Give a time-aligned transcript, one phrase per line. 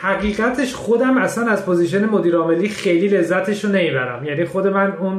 [0.00, 4.24] حقیقتش خودم اصلا از position مدیر عاملی خیلی لذتش رو نمی‌برم.
[4.24, 5.18] یعنی خود من اون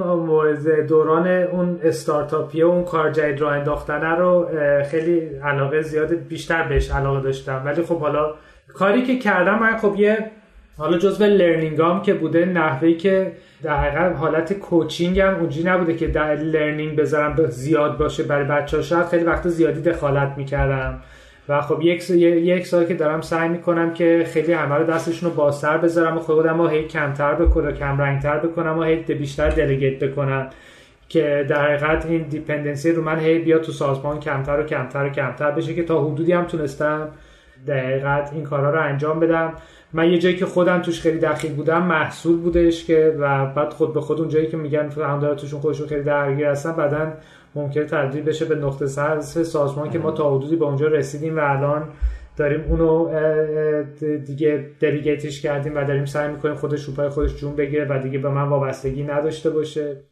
[0.87, 4.49] دوران اون استارتاپی اون کار جدید را انداختنه رو
[4.91, 7.61] خیلی علاقه زیاد بیشتر بهش علاقه داشتم.
[7.65, 8.33] ولی خب حالا
[8.73, 10.17] کاری که کردم من خب یه
[10.77, 13.31] حالا جزء learning که بوده نحوهی که
[13.63, 18.81] در حقیقت حالت coaching هم اونجوری نبوده که در learning بذارم زیاد باشه برای بچه
[18.81, 20.99] شاید خیلی وقت زیادی دخالت می‌کردم.
[21.49, 25.35] و خب یک یک سال که دارم سعی می‌کنم که خیلی همه رو دستشون رو
[25.35, 29.99] بازتر بذارم و خودم رو هی کمتر بکنم کم رنگتر بکنم و هی بیشتر delegate
[30.03, 30.49] بکنم.
[31.09, 35.09] که در حقیقت این dependency رو من هی بیا تو سازمان کمتر و کمتر و
[35.09, 37.07] کمتر بشه که تا حدودی هم تونستم
[37.65, 39.53] در حقیقت این کارا رو انجام بدم.
[39.93, 43.93] من یه جایی که خودم توش خیلی دقیق بودم محصول بودش که و بعد خود
[43.93, 44.89] به خود اون جایی که میگن
[45.37, 47.13] توشون خودشون خیلی درگیر هستن بعدا
[47.55, 51.39] ممکن تبدیل بشه به نقطه صرف سازمان که ما تا حدودی به اونجا رسیدیم و
[51.39, 51.89] الان
[52.37, 53.09] داریم اونو
[54.17, 58.29] دیگه دلیگیتش کردیم و داریم سعی می‌کنیم خودش روپای خودش جون بگیره و دیگه به
[58.29, 60.03] من وابستگی نداشته باشه.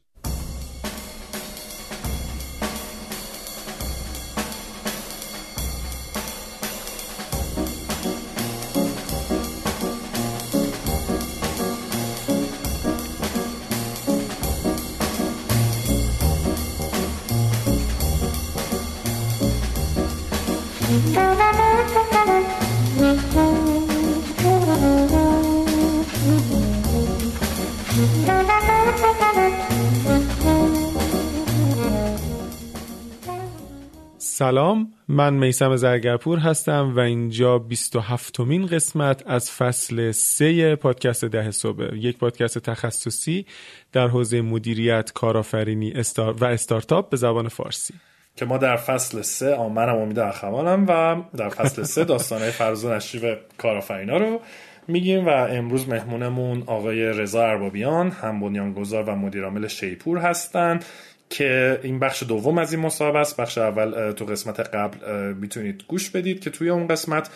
[34.38, 41.52] سلام من میسم زرگرپور هستم و اینجا 27 مین قسمت از فصل 3 پادکست ده
[41.52, 41.96] صبح.
[41.96, 43.46] یک پادکست تخصصی
[43.92, 47.94] در حوزه مدیریت کارآفرینی استار و استارتاپ به زبان فارسی.
[48.36, 52.94] که ما در فصل 3 منم امید اخوانم و در فصل 3 داستانهای فرض و
[52.94, 54.42] نشریب کارآفرینا رو
[54.88, 60.86] میگیم و امروز مهمونمون آقای رضا اربابیان هم بنیانگذار و مدیرعامل شیپور هستند
[61.30, 63.38] که این بخش دوم از این مسابقه است.
[63.38, 64.98] بخش اول تو قسمت قبل
[65.34, 67.30] می‌تونید گوش بدید که توی اون قسمت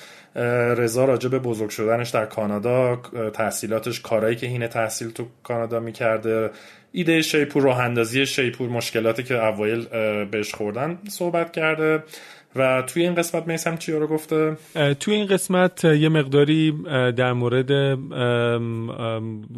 [0.77, 3.01] رضا راجع به بزرگ شدنش در کانادا
[3.33, 6.49] تحصیلاتش کارهایی که هینه تحصیل تو کانادا می‌کرده
[6.91, 9.85] ایده شیپور راه اندازی شیپور مشکلاتی که اوایل
[10.25, 12.03] بهش خوردن صحبت کرده.
[12.55, 14.57] و توی این قسمت میسم چی رو گفته؟
[14.99, 16.71] توی این قسمت یه مقداری
[17.11, 17.71] در مورد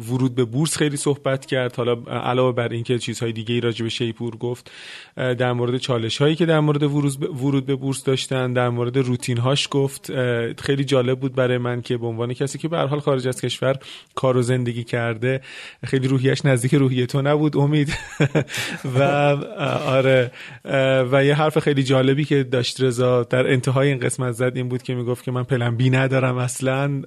[0.08, 1.76] ورود به بورس خیلی صحبت کرد.
[1.76, 1.92] حالا
[2.24, 4.70] علاوه بر اینکه چیزهای دیگه ای راجع به شیپور گفت
[5.16, 9.68] در مورد چالش هایی که در مورد ورود به بورس داشتن در مورد روتین هاش
[9.70, 10.12] گفت
[10.60, 13.76] خیلی جالب بود برای من که به عنوان کسی که به حال خارج از کشور
[14.14, 15.40] کار و زندگی کرده
[15.84, 17.96] خیلی روحیش نزدیک روحیه تو نبود امید.
[18.98, 19.02] و
[19.86, 20.30] آره.
[21.12, 24.82] و یه حرف خیلی جالبی که داشت رضا در انتهای این قسمت زد این بود
[24.82, 27.02] که می‌گفت که من پلن بی ندارم اصلا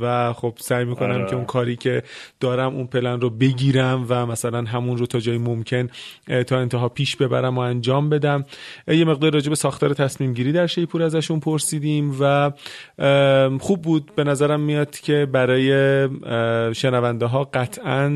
[0.00, 1.26] و خب سعی می‌کنم آره.
[1.26, 2.02] که اون کاری که
[2.40, 5.88] دارم اون پلن رو بگیرم و مثلا همون رو تا جای ممکن
[6.46, 8.44] تا انتها پیش ببرم و انجام بدم.
[8.88, 12.50] یه مقدار راجع به ساختار تصمیم گیری در شیپور ازشون پرسیدیم و
[13.60, 14.10] خوب بود.
[14.16, 15.68] به نظرم میاد که برای
[16.74, 18.08] شنونده ها قطعا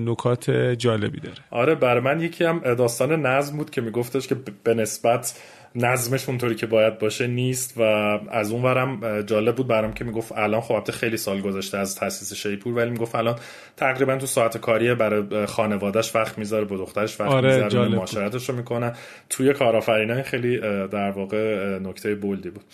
[0.00, 1.36] نکات جالبی داره.
[1.50, 5.42] آره برای من یکی هم داستان نظم بود که میگفتش که به نسبت
[5.74, 7.82] نظمش اونطوری که باید باشه نیست و
[8.30, 12.34] از اون ورم جالب بود برام که می‌گفت الان خب خیلی سال گذشته از تاسیس
[12.34, 13.36] شیپور ولی می‌گفت الان
[13.76, 18.56] تقریبا تو ساعت کاری برای خانوادهش وقت می‌ذاره با دخترش وقت آره می‌ذاره معاشرتش رو
[18.56, 18.92] می‌کنه.
[19.30, 22.64] توی کارآفرینای خیلی در واقع نکته بولدی بود.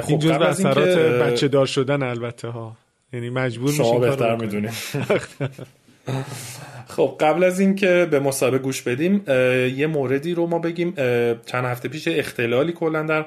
[0.00, 0.80] خب قبل از اینکه
[1.30, 2.76] بچه دار شدن البته ها
[3.12, 4.72] یعنی مجبور شما بهتر می‌دونیم
[6.86, 9.24] خب قبل از اینکه به مسابقه گوش بدیم
[9.76, 10.94] یه موردی رو ما بگیم.
[11.46, 13.26] چند هفته پیش اختلالی کلا در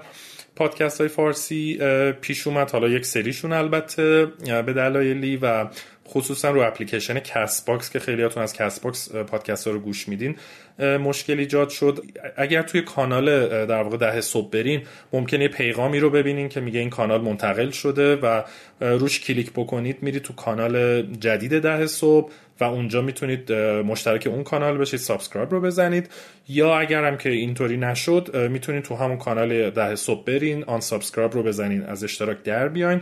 [0.55, 1.79] پادکست های فارسی
[2.21, 2.71] پیش اومد.
[2.71, 4.25] حالا یک سریشون البته
[4.65, 5.67] به دلایلی و
[6.07, 10.35] خصوصا رو اپلیکیشن Castbox که خیلیاتون از Castbox پادکست ها رو گوش میدین
[10.79, 12.05] مشکل ایجاد شد.
[12.35, 13.25] اگر توی کانال
[13.65, 14.81] در واقع ده صبح برین
[15.13, 18.43] ممکنه یه پیغامی رو ببینین که میگه این کانال منتقل شده و
[18.81, 24.77] روش کلیک بکنید میرید تو کانال جدید ده صبح و اونجا می‌تونید مشترک اون کانال
[24.77, 26.09] بشید subscribe رو بزنید.
[26.49, 31.43] یا اگر هم که اینطوری نشد می‌تونید تو همون کانال ده صبح برین unsubscribe رو
[31.43, 33.01] بزنین از اشتراک در بیاین.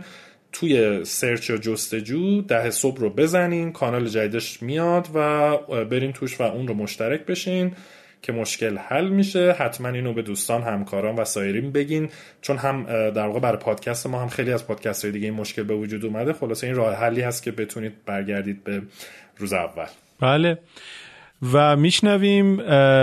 [0.54, 6.42] توی سرچ یا جستجو ده صبح رو بزنین کانال جدیدش میاد و برین توش و
[6.42, 7.72] اون رو مشترک بشین
[8.22, 9.52] که مشکل حل میشه.
[9.52, 12.08] حتما اینو به دوستان همکاران و سایرین بگین.
[12.42, 15.62] چون هم در واقع برای پادکست ما هم خیلی از پادکست های دیگه این مشکل
[15.62, 16.32] به وجود اومده.
[16.32, 18.82] خلاصه این راه حلی هست که بتونید برگردید به
[19.38, 19.86] روز اول.
[20.20, 20.58] بله.
[21.52, 22.56] و میشنویم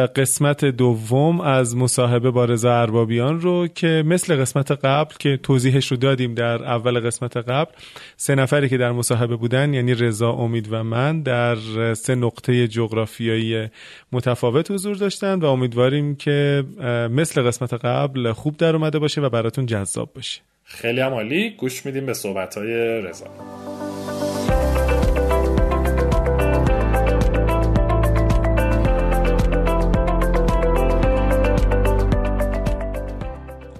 [0.08, 5.98] قسمت دوم از مصاحبه با رضا اربابیان رو که مثل قسمت قبل که توضیحش رو
[5.98, 7.72] دادیم در اول قسمت قبل
[8.18, 11.56] سه نفری که در مصاحبه بودن یعنی رضا امید و من در
[11.94, 13.68] سه نقطه جغرافیایی
[14.12, 16.64] متفاوت حضور داشتن و امیدواریم که
[17.12, 20.42] مثل قسمت قبل خوب در اومده باشه و براتون جذاب باشه.
[20.64, 21.50] خیلی هم عالی.
[21.50, 23.26] گوش میدیم به صحبت های رضا.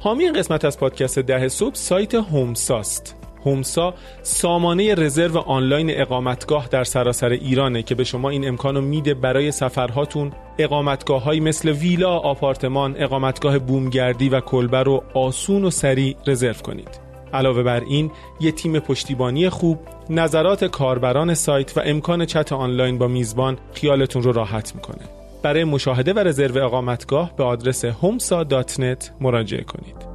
[0.04, 3.16] حامی این قسمت از پادکست ده صبح سایت هومساست
[3.46, 9.14] هومسا سامانه رزرو آنلاین اقامتگاه در سراسر ایرانه که به شما این امکان رو میده
[9.14, 16.16] برای سفرهاتون اقامتگاه های مثل ویلا، آپارتمان، اقامتگاه بومگردی و کلبه رو آسون و سریع
[16.28, 17.00] رزرو کنید.
[17.34, 23.08] علاوه بر این یه تیم پشتیبانی خوب، نظرات کاربران سایت و امکان چت آنلاین با
[23.08, 25.21] میزبان خیالتون رو راحت می‌کنه.
[25.44, 30.11] برای مشاهده و رزرو اقامتگاه به آدرس homsa.net مراجعه کنید.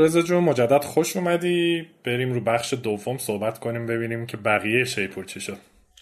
[0.00, 1.86] رضا جون مجدد خوش اومدی.
[2.04, 5.56] بریم رو بخش دوم صحبت کنیم ببینیم که بقیه شیپور چی شد.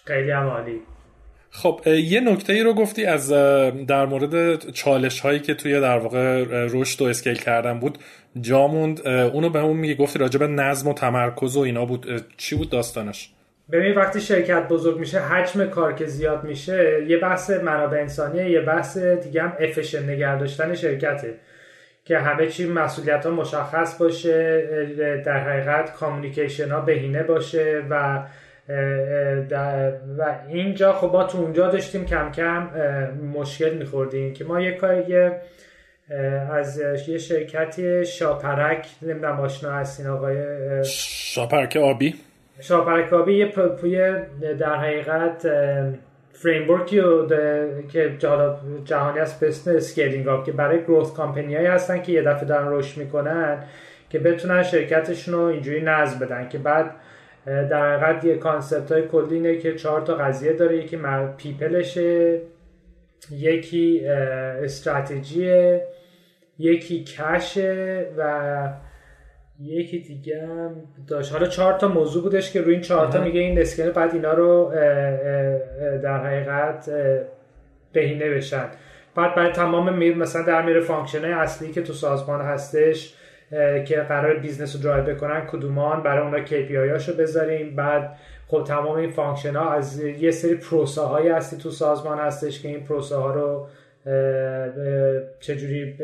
[0.05, 0.81] خیلی عالی.
[1.50, 3.31] خب یه نکته ای رو گفتی از
[3.87, 7.99] در مورد چالش هایی که توی در واقع رشد و اسکیل کردن بود
[8.41, 12.25] جاموند اونو به اون میگه گفتی راجب نظم و تمرکز و اینا بود.
[12.37, 13.31] چی بود داستانش؟
[13.73, 18.61] ببین وقتی شرکت بزرگ میشه حجم کار که زیاد میشه یه بحث منابع انسانیه یه
[18.61, 21.35] بحث دیگه هم افشن نگه داشتن شرکته.
[22.08, 24.62] که همه چی مسئولیت ها مشخص باشه
[25.26, 28.25] در حقیقت communication ها بهینه باشه و
[30.19, 32.69] و اینجا خب ما تو اونجا داشتیم کم کم
[33.34, 35.40] مشکل میخوردیم که ما یه کار یه
[36.52, 40.37] از یه شرکتی شاپرک نمی‌دونم آشنا هستین آقای
[40.84, 42.14] شاپرک آبی؟
[42.61, 43.52] شاپرک آبی یه
[44.58, 45.46] در حقیقت
[46.43, 47.02] framework ی
[47.93, 48.17] که
[48.85, 52.73] جهانی هست به اسم scaling که برای growth company هایی هستن که یه دفعه دارن
[52.73, 53.64] رشد می‌کنن
[54.11, 56.94] که بتونن شرکتشون رو اینجوری نظم بدن که بعد
[57.46, 60.76] در حقیقت یه concept های کلی اینه که چهار تا قضیه داره.
[60.76, 60.99] یکی
[61.37, 62.40] people شه
[63.31, 65.79] یکی استراتژی
[66.58, 68.69] یکی cash ه و
[69.60, 70.75] یکی دیگه هم
[71.06, 71.32] داشت.
[71.32, 74.32] حالا چهار تا موضوع بودش که روی این چهار تا میگه این اسکن بعد اینا
[74.32, 74.72] رو
[76.02, 76.90] در حقیقت
[77.93, 78.64] بهینه بشن.
[79.14, 83.14] بعد برای تمام مثلا در میره function های اصلی که تو سازمان هستش
[83.87, 87.76] که قرار business رو درایو بکنن کدومان؟ برای اونا KPI هاشو بذاریم.
[87.76, 88.16] بعد
[88.49, 92.69] خب تمام این function ها از یه سری پروسه های اصلی تو سازمان هستش که
[92.69, 93.66] این پروسه ها رو
[95.40, 95.94] چجوری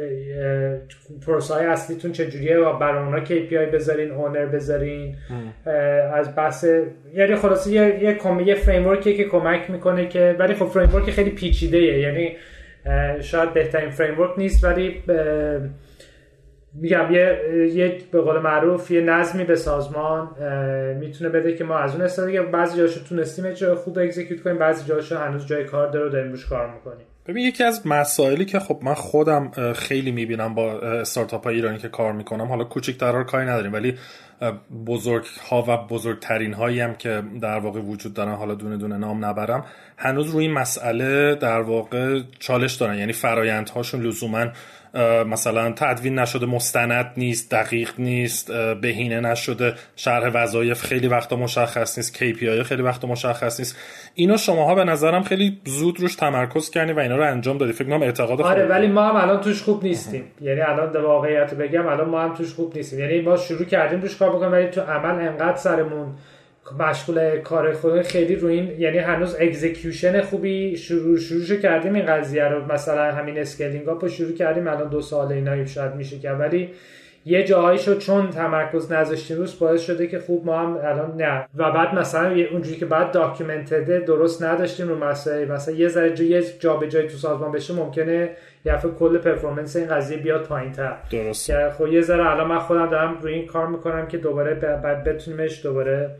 [1.26, 5.16] پروسه های اصلیتون چجوریه و برای اونا KPI بذارین owner بذارین؟
[6.14, 6.66] از بحث
[7.14, 11.30] یعنی خلاصه یه یه, یه framework ی که کمک می‌کنه که ولی خب framework خیلی
[11.30, 12.36] پیچیده یعنی
[13.20, 15.02] شاید بهترین framework نیست ولی
[16.74, 17.38] میگم یه
[17.74, 20.28] یه به قول معروف یه نظمی به سازمان
[21.00, 24.88] می‌تونه بده که ما از اون استفاده بعضی جاشو تونستیم جای خوب execute کنیم بعضی
[24.88, 27.06] جاشو هنوز جای کار داره و داریم روش کار می‌کنیم.
[27.26, 31.88] ببین یکی از مسائلی که خب من خودم خیلی می‌بینم با استارتاپ های ایرانی که
[31.88, 32.46] کار می‌کنم.
[32.46, 33.94] حالا کوچیک‌ترها رو کاری نداریم ولی
[34.86, 39.24] بزرگ ها و بزرگترین هایی هم که در واقع وجود دارن حالا دونه دونه نام
[39.24, 39.64] نبرم
[39.96, 42.98] هنوز روی مسئله در واقع چالش دارن.
[42.98, 44.46] یعنی فرایندهاشون لزوما
[45.26, 52.16] مثلا تدوین نشده مستند نیست دقیق نیست بهینه نشده شرح وظایف خیلی وقتا مشخص نیست
[52.16, 53.76] KPI خیلی وقتا مشخص نیست.
[54.14, 57.72] اینا شماها به نظرم خیلی زود روش تمرکز کردی و اینا رو انجام دادی.
[57.72, 60.24] فکر کنم اعتقاد آره ولی ما هم الان توش خوب نیستیم.
[60.40, 63.00] یعنی الان در واقعیت بگم الان ما هم توش خوب نیستیم.
[63.00, 66.14] یعنی ما شروع کردیم روش کار بکنیم ولی تو عمل انقدر سرمون
[66.78, 72.44] مشغول کار خود خیلی روی این یعنی هنوز execution خوبی شروع شروع کردیم این قضیه
[72.44, 72.72] رو.
[72.72, 76.70] مثلا همین scaling up شروع کردیم الان دو سال اینا شاید میشه که ولی
[77.26, 81.48] یه جاهایی شد چون تمرکز نذاشتیم روش باعث شده که خوب ما هم الان نه.
[81.56, 86.42] و بعد مثلا اونجوری که بعد documented درست نداشتیم رو مسائل مثلا یه ذره یه
[86.60, 88.30] جا به جای تو سازمان بشه ممکنه
[88.64, 90.96] یه کل performance این قضیه بیاد پایینتر.
[91.10, 91.46] درست.
[91.46, 95.04] که خب یه ذره الان من خودم دارم روی این کار می‌کنم که دوباره بعد
[95.04, 96.10] بتونیمش دوباره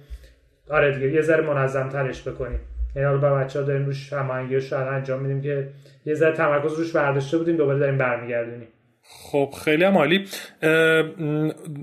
[0.71, 2.61] آره دیگه یه ذره منظم ترش بکنیم.
[2.97, 5.69] یعنی حالا با بچه‌ها داریم روش هماهنگیش انجام میدیم که
[6.07, 8.69] یه ذره تمرکز روش برداشته بودیم دوباره داریم برمیگردونیم.
[9.07, 10.25] خب خیلی هم عالی.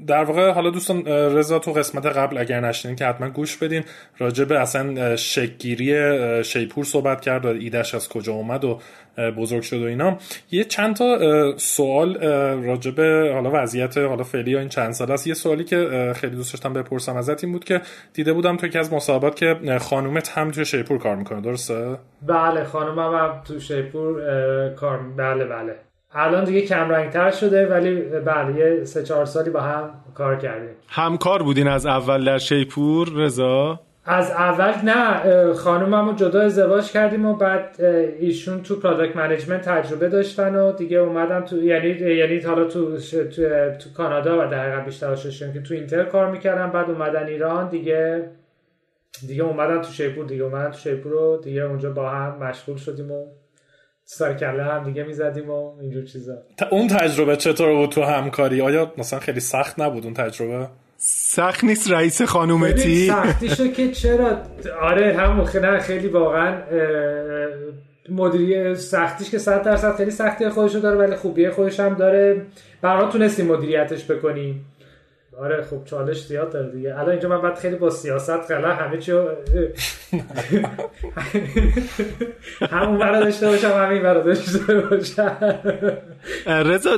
[0.07, 3.83] در واقع حالا دوستان رضا تو قسمت قبل اگر نشنین که حتما گوش بدین.
[4.17, 8.79] راجع به اصلا شکگیری شیپور صحبت کرد و ایدش از کجا اومد و
[9.37, 10.17] بزرگ شد و اینا.
[10.51, 11.17] یه چند تا
[11.57, 12.17] سوال
[12.63, 15.27] راجع به حالا وضعیت حالا فعلی این چند سال است.
[15.27, 17.81] یه سوالی که خیلی دوست داشتم بپرسم ازت این بود که
[18.13, 21.41] دیده بودم تو یکی از مصاحبات که خانومت هم توی شیپور کار می‌کنه.
[21.41, 24.21] درسته؟ بله خانومم هم تو شیپور
[24.75, 25.75] کار بله بله.
[26.13, 30.75] الان دیگه کم رنگتر شده ولی بله یه سه چهار سالی با هم کار کردیم.
[30.89, 37.35] همکار بودین از اول در شیپور رضا؟ از اول نه خانوممو جدا ازدواج کردیم و
[37.35, 37.81] بعد
[38.19, 43.25] ایشون تو product management تجربه داشتن و دیگه اومدم تو یعنی یعنی حالا تو تو,
[43.79, 45.15] تو کانادا و در حقیقت بیشتر
[45.53, 48.29] که تو اینتر کار می‌کردم بعد اومدن ایران دیگه
[49.27, 53.11] دیگه اومدن تو شیپور دیگه اومدن تو شیپور و دیگه اونجا با هم مشغول شدیم
[53.11, 53.25] و
[54.13, 56.33] سر کله هم دیگه می‌زدیم و اینجور چیزا.
[56.71, 61.91] اون تجربه چطور بود تو همکاری؟ آیا مثلا خیلی سخت نبود اون تجربه؟ سخت نیست
[61.91, 64.37] رئیس خانومتی سختیشو که چرا؟
[64.81, 66.61] آره هم نه خیلی واقعا
[68.09, 72.41] مدیری سختیش که 100 درصد خیلی سختی خودشو داره ولی خوبیه خودش هم داره.
[72.81, 74.65] برای تونستیم مدیریتش بکنیم.
[75.41, 76.95] آره خب چالش زیاد داره دیگه.
[76.95, 79.11] الان اینجا من باید خیلی با سیاست قلا همه چی
[82.71, 85.37] همون برا داشته باشم همین برا داشته باشم.
[86.47, 86.97] رضا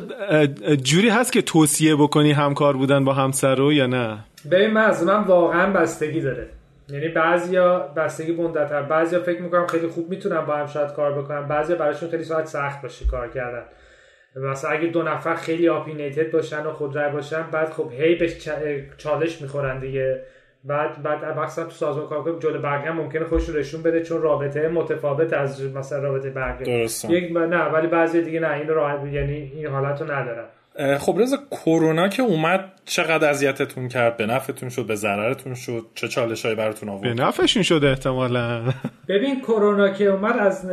[0.84, 4.18] جوری هست که توصیه بکنی همکار بودن با همسر رو یا نه؟
[4.52, 6.48] ببین من از من واقعا بستگی داره.
[6.90, 8.82] یعنی بعضیا بستگی بندتر.
[8.82, 11.48] بعضیا فکر می‌کنم خیلی خوب می‌تونن با هم شاید کار بکنن.
[11.48, 13.64] بعضیا براشون خیلی ساعت سخت باشه کار کردن.
[14.36, 18.30] مثلا اگه دو نفر خیلی آپینیتد باشن و خودرای باشن بعد خب هی به
[18.98, 20.22] چالش می‌خورن دیگه.
[20.64, 24.68] بعد بعد مثلا تو سازمان کار جلو بقیه هم ممکنه خوش رشون بده چون رابطه
[24.68, 29.68] متفاوت از مثلا رابطه بقیه یک نه ولی بعضی دیگه نه این راحت یعنی این
[29.68, 30.46] حالت رو ندارن.
[31.00, 36.08] خب رضا کرونا که اومد چقدر اذیتتون کرد؟ به نفعتون شد به ضررتون شد؟ چه
[36.08, 38.62] چالشایی براتون آورد؟ به نفعشون شد احتمالا.
[39.10, 40.66] ببین کرونا که اومد از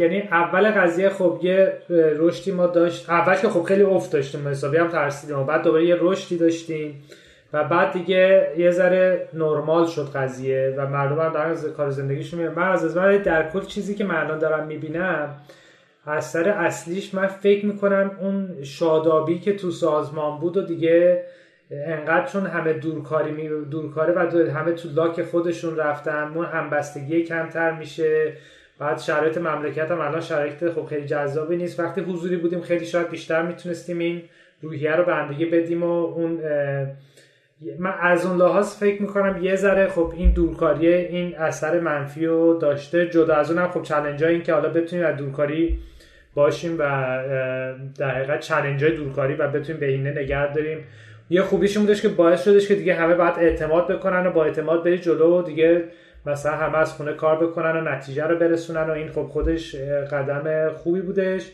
[0.00, 1.72] یعنی اول قضیه خب یه
[2.18, 3.10] رشدی ما داشت.
[3.10, 5.38] اول که خب خیلی افت داشتیم حسابی هم ترسیدیم.
[5.38, 7.02] و بعد دوباره یه رشدی داشتیم
[7.52, 12.68] و بعد دیگه یه ذره نرمال شد قضیه و مردم هم دارن کار زندگیشون من
[12.68, 15.36] از من در کل چیزی که من الان دارم می‌بینم
[16.06, 21.24] اثر اصلیش من فکر می‌کنم اون شادابی که تو سازمان بود و دیگه
[21.70, 27.70] انقدر چون همه دورکاری می دورکاره و همه تو لاک خودشون رفتن اون همبستگی کمتر
[27.70, 28.32] میشه.
[28.78, 31.80] بعد شرایط مملکت هم الان شرایط خب خیلی جذابی نیست.
[31.80, 34.22] وقتی حضوری بودیم خیلی شاید بیشتر می‌تونستیم این
[34.62, 36.40] روحیه رو به بدیم و اون
[37.78, 42.58] من از اون لحاظ فکر می‌کنم یه ذره خب این دورکاری این اثر منفی رو
[42.58, 43.08] داشته.
[43.08, 45.78] جدا از اونم خب چلنج این که حالا بتونیم از دورکاری
[46.36, 46.82] باشیم و
[47.98, 50.84] در حقیقت چلنج های دورکاری و بتونیم بهینه نگه داریم.
[51.30, 54.84] یه خوبیش بودش که باعث شدش که دیگه همه باید اعتماد بکنن و با اعتماد
[54.84, 55.84] بری جلو و دیگه
[56.26, 59.74] مثلا همه از خونه کار بکنن و نتیجه رو برسونن و این خب خودش
[60.12, 61.50] قدم خوبی بودش.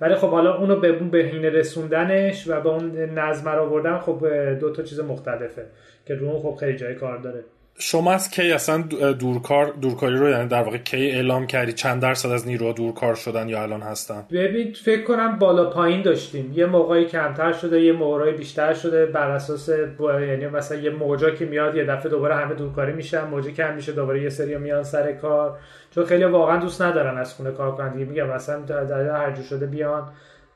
[0.00, 4.26] ولی خب حالا اونو به اون بهینه رسوندنش و به اون نظم آوردن خب
[4.60, 5.66] دو تا چیز مختلفه
[6.06, 7.44] که رو خب خیلی جای کار داره.
[7.80, 8.82] شما از کی اصلا
[9.18, 13.48] دورکار دورکاری رو یعنی در واقع کی اعلام کردی؟ چند درصد از نیروها دورکار شدن
[13.48, 16.52] یا الان هستن؟ ببین فکر کنم بالا پایین داشتیم.
[16.54, 19.06] یه موقعی کمتر شده یه موقعی بیشتر شده.
[19.06, 19.68] بر اساس
[20.00, 23.24] یعنی مثلا یه موجا که میاد یه دفعه دوباره همه دورکاری میشن.
[23.24, 25.58] موجی کم میشه دوباره یه سری میان سر کار.
[25.90, 30.08] چون خیلی واقعا دوست ندارن از خونه کار کنن میگم مثلا در هر شده بیان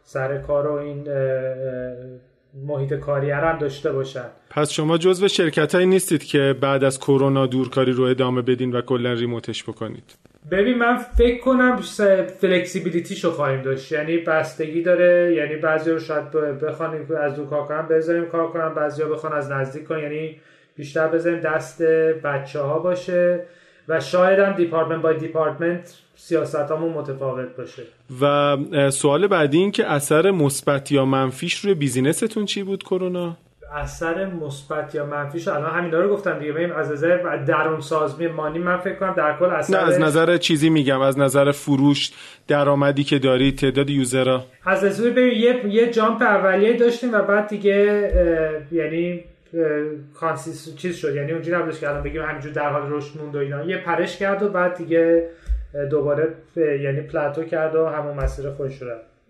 [0.02, 1.08] سر کار و این
[2.54, 4.26] محیط کاری هم داشته باشن.
[4.50, 8.80] پس شما جزو شرکت هایی نیستید که بعد از کرونا دورکاری رو ادامه بدین و
[8.80, 10.14] کلا ریموتش بکنید.
[10.50, 11.80] ببین من فکر کنم
[12.40, 13.92] فلکسیبیلیتی شو خواهیم داشت.
[13.92, 15.34] یعنی بستگی داره.
[15.36, 19.32] یعنی بعضی رو شاید بخوان از دور کار کنم بذاریم کار کنم بعضی ها بخوان
[19.32, 20.40] از نزدیک کنم یعنی
[20.76, 21.82] بیشتر بذاریم دست
[22.22, 23.46] بچه ها باشه.
[23.88, 27.82] و شاید هم department by department سیاستامون متفاوت باشه.
[28.20, 28.56] و
[28.90, 33.36] سوال بعدی این که اثر مثبت یا منفیش روی business تون چی بود کرونا؟
[33.74, 36.52] اثر مثبت یا منفیش الان همینا رو گفتم دیگه.
[36.52, 40.70] ببین از نظر درون سازمانی من فکر کنم در کل اثر نه از نظر چیزی
[40.70, 41.00] میگم.
[41.00, 42.12] از نظر فروش
[42.48, 44.44] درآمدی که داری تعداد user ها.
[44.64, 48.10] از نظر ببین یه یه jump اولیه داشتیم و بعد دیگه
[48.72, 49.24] یعنی
[50.14, 51.14] کانسیس چیز شد.
[51.14, 53.64] یعنی اونجوری نبودش که الان بگیم همینجور در حال رشد موند و اینا.
[53.64, 55.28] یه پرش کرد و بعد دیگه
[55.90, 58.88] دوباره یعنی پلاتو کرد و همون مسیر خودش رو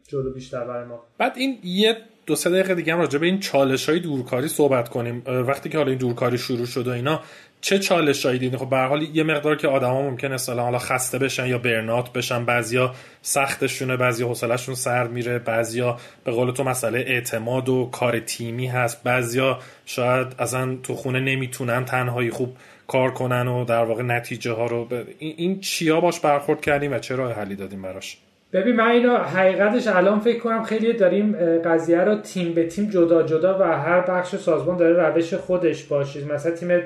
[0.09, 1.03] جلو بیشتر برای ما.
[1.19, 1.97] بعد این یه
[2.27, 5.23] دو سه دقیقه دیگه هم راجع به این چالش های دورکاری صحبت کنیم.
[5.27, 7.21] وقتی که حالا این دورکاری شروع شد و اینا
[7.61, 11.19] چه چالش هایی دیدین؟ خب به حال یه مقدار که آدما ممکنه اصلا حالا خسته
[11.19, 16.99] بشن یا برنات بشن بعضیا سختشونه بعضیا حوصلهشون سر میره بعضیا به قول تو مسئله
[16.99, 22.57] اعتماد و کار تیمی هست بعضیا شاید اصلا تو خونه نمی‌تونن تنهایی خوب
[22.87, 25.05] کار کنن و در واقع نتیجه ها رو ب...
[25.19, 28.19] این چیا باش برخورد کردیم و چه راه حلی دادیم براش؟
[28.55, 33.23] ببین من اینو حقیقتش الان فکر کنم خیلی داریم قضیه رو تیم به تیم جدا
[33.23, 36.25] جدا و هر بخش سازمان داره روش خودش باشه.
[36.33, 36.79] مثلا تیم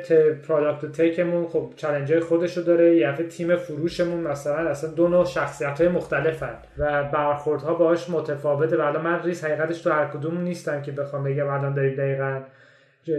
[0.48, 5.08] product tech مون خب challenge ای خودش رو داره یه تیم فروشمون مثلا اصلا دو
[5.08, 10.40] نوع شخصیت های مختلفن و برخوردها باهاش متفاوته و من ریس حقیقتش تو هر کدوم
[10.40, 12.40] نیستم که بخوام بگم الان داریم دقیقا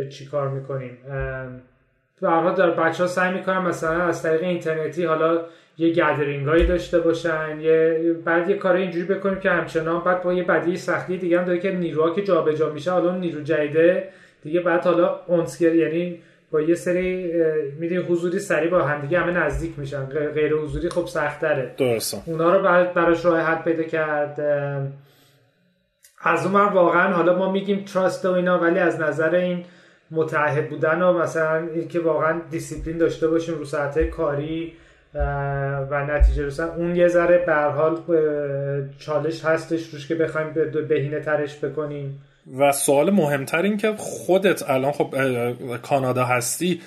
[0.09, 0.97] چی کار می‌کنیم.
[2.19, 5.41] تو هر حال بچه ها سعی می‌کنن مثلا از طریق اینترنتی حالا
[5.79, 10.33] یه گدرینگ هایی داشته باشن یه بعد یه کار اینجوری بکنیم که همچنان بعد با
[10.33, 14.09] یه بدی سختی دیگه هم داره که نیروها که جابجا میشه حالا نیرو جدیده
[14.43, 16.19] دیگه بعد حالا اونسکر یعنی
[16.51, 17.33] با یه سری
[17.79, 21.75] می‌دونی حضوری سریع با همدیگه همه نزدیک میشن غیر حضوری خب سختره.
[21.77, 22.17] درسته.
[22.25, 24.39] اونا رو بعد براش راه حل پیدا کرد.
[26.21, 29.65] از اون واقعا حالا ما میگیم trust و اینا ولی از نظر این
[30.11, 34.73] متعهد بودن و مثلا اینکه واقعا دیسیپلین داشته باشیم رو ساعت کاری
[35.13, 36.63] و نتیجه رسن.
[36.63, 37.97] اون یه ذره به حال
[38.99, 40.53] چالش هستش روش که بخوایم
[40.89, 42.21] بهینه ترش بکنیم.
[42.57, 45.15] و سوال مهمتر این که خودت الان خب
[45.81, 46.81] کانادا هستی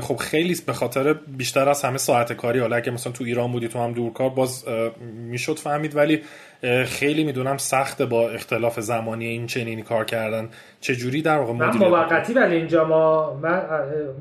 [0.00, 3.68] خب خیلی به خاطر بیشتر از همه ساعت کاری حالا اگه مثلا تو ایران بودی
[3.68, 4.64] تو هم دورکار باز
[5.30, 6.22] می‌شد فهمید ولی
[6.84, 10.48] خیلی می‌دونم سخت با اختلاف زمانی این چنینی کار کردن.
[10.80, 13.62] چجوری در واقع من موقتی ولی اینجا ما من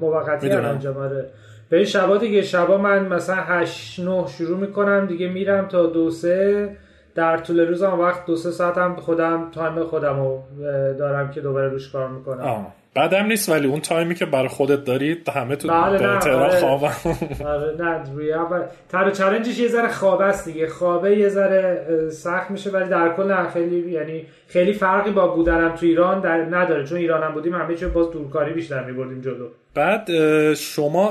[0.02, 1.30] موقتی اینجا ماره
[1.70, 6.12] به این شبا دیگه شبا من مثلا 8 9 شروع می‌کنم دیگه میرم تا دو
[6.12, 6.70] سه.
[7.16, 10.44] در طول روزم وقت دو سه ساعتم خودم تایم خودم رو
[11.00, 12.44] دارم که دوباره روش کار می‌کنم.
[12.44, 12.74] آه.
[12.96, 16.60] بعدم نیست ولی اون تایمی که برای خودت داری همه تو بله آره.
[16.60, 16.92] خوابم.
[17.46, 18.36] آره نه روی
[18.90, 20.68] تر چالنجش یه ذره خواب است دیگه.
[20.68, 25.86] خوابه یه ذره سخت میشه ولی در کل خیلی یعنی خیلی فرقی با بودنم تو
[25.86, 26.86] ایران در نداره.
[26.86, 29.48] چون ایرانم بودیم همه چی باز دورکاری بیشتر میبردیم جلو.
[29.76, 30.10] بعد
[30.54, 31.08] شما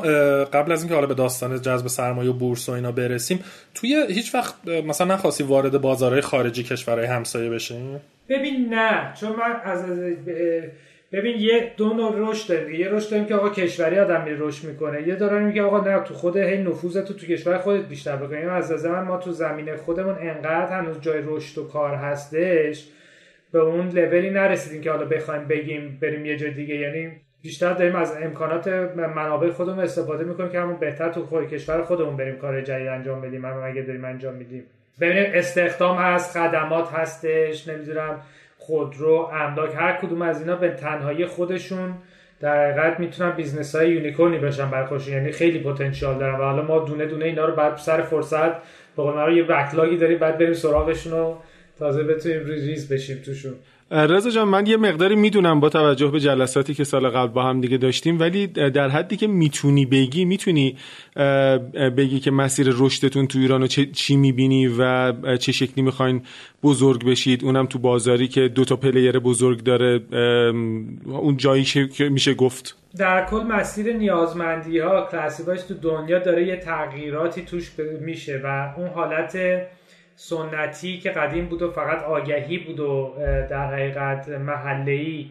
[0.53, 4.35] قبل از اینکه حالا به داستان جذب سرمایه و بورس و اینا برسیم توی هیچ
[4.35, 9.15] وقت مثلا نخواستی وارد بازارهای خارجی کشورهای همسایه بشین ببین نه.
[9.21, 9.85] چون من از
[11.13, 14.69] ببین یه دو نوع رشد داریم یه رشد داریم که آقا کشوری آدم میره رشد
[14.69, 15.09] می‌کنه.
[15.09, 18.49] یه داریم میگه آقا نه تو خود هی نفوذت تو تو کشور خودت بیشتر بکنیم
[18.49, 22.89] از نظر ما تو زمینه خودمون انقدر هنوز جای رشد و کار هستش
[23.53, 26.75] به اون لولی نرسیدیم که حالا بخوایم بگیم بریم یه جای دیگه.
[26.75, 31.83] یعنی بیشتر داریم از امکانات منابع خودمون استفاده می‌کنیم که همون بهتر تو خود کشور
[31.83, 33.45] خودمون بریم کار جدید انجام بدیم.
[33.45, 34.65] هم اگه داریم انجام میدیم.
[35.01, 38.21] ببینید استخدام هست خدمات هستش نمی‌دونم
[38.59, 41.95] خودرو املاک هر کدوم از اینا به تنهایی خودشون
[42.41, 46.63] در حقیقت می‌تونن business های unicorn ی بشن برای یعنی خیلی پتانسیل دارن و حالا
[46.63, 48.53] ما دونه دونه اینا رو بعد سر فرصت
[48.97, 51.35] به قول یه backlog ی داریم بعد بریم سراغشون و
[51.79, 53.55] تازه بتونیم ریز بشیم توشون.
[53.93, 57.61] رضا جان من یه مقداری می‌دونم با توجه به جلساتی که سال قبل با هم
[57.61, 60.77] دیگه داشتیم ولی در حدی که می‌تونی بگی می‌تونی
[61.97, 66.23] بگی که مسیر رشدتون تو ایران چی می‌بینی و چه شکلی می‌خواین
[66.63, 67.45] بزرگ بشید.
[67.45, 70.01] اونم تو بازاری که دو تا player بزرگ داره
[71.07, 72.77] اون جایی که میشه گفت.
[72.99, 78.73] در کل مسیر نیازمندی ها classified اش تو دنیا داره یه تغییراتی توش میشه و
[78.77, 79.37] اون حالت
[80.17, 83.15] سنتی که قدیم بود و فقط آگهی بود و
[83.51, 85.25] در حقیقت محله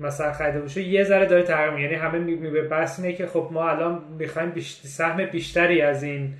[0.00, 3.68] مثلا خریده باشه یه ذره داره تغییر یعنی همه می بحث اینه که خب ما
[3.68, 6.34] الان می‌خوایم بیشتر سهم بیشتری از این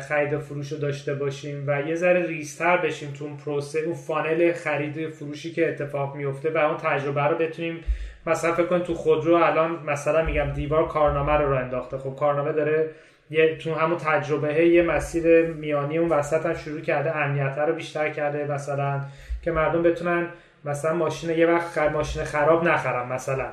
[0.00, 3.94] خرید و فروش رو داشته باشیم و یه ذره ریستر بشیم تو اون پروسه اون
[3.94, 7.80] فانل خرید فروشی که اتفاق میفته و اون تجربه رو بتونیم
[8.26, 11.98] مثلا فکر کن تو خودرو الان مثلا میگم دیوار کارنامه رو رو انداخته.
[11.98, 12.90] خب کارنامه داره
[13.32, 18.10] یه تو همون تجربه یه مسیر میانی اون وسط هم شروع کرده امنیت رو بیشتر
[18.10, 19.00] کرده مثلا
[19.42, 20.26] که مردم بتونن
[20.64, 23.46] مثلا ماشین یه وقت ماشین خراب نخرم مثلا.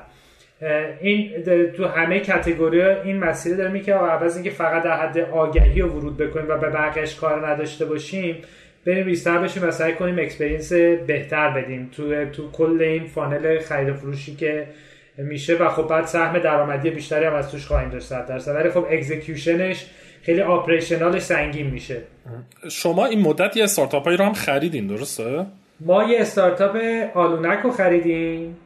[1.00, 1.44] این
[1.76, 6.16] تو همه category این مسیر داره که عوض اینکه فقط در حد آگهی رو ورود
[6.16, 8.36] بکنیم و به بقیش کار نداشته باشیم
[8.86, 10.72] بریم ریستر بشیم و سعی کنیم experience
[11.06, 14.66] بهتر بدیم تو تو کل این funnel خرید فروشی که
[15.24, 18.54] میشه و خب بعد سهم درآمدی بیشتری هم از توش خواهیم داشت 100 درصد.
[18.54, 19.86] ولی خب اکزیکیوشنش
[20.22, 22.02] خیلی آپریشنالش سنگین میشه.
[22.70, 25.46] شما این مدت یه استارتاپ هایی رو هم خریدین درسته؟
[25.80, 26.76] ما یه استارتاپ
[27.14, 28.56] آلونک رو خریدیم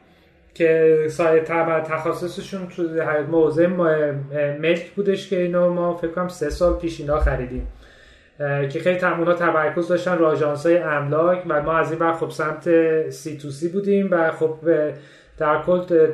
[0.53, 2.83] که سایه تخصصشون تو
[3.31, 3.67] موضع
[4.59, 7.67] ملک بودش که اینو ما فکر کنم سه سال پیش اینا خریدیم.
[8.69, 12.29] که خیلی تمونا تمرکز داشتن رو آژانس های املاک و ما از این بر خب
[12.29, 12.69] سمت
[13.09, 14.55] سی تو سی بودیم و خب
[15.37, 16.09] در کل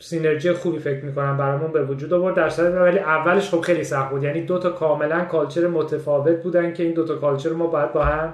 [0.00, 2.34] synergy خوبی فکر می‌کنم برامون به وجود آورد.
[2.34, 4.22] در صورت ولی اولش خب خیلی سخت بود.
[4.22, 8.04] یعنی دو تا کاملا culture متفاوت بودن که این دو تا culture ما باید با
[8.04, 8.32] هم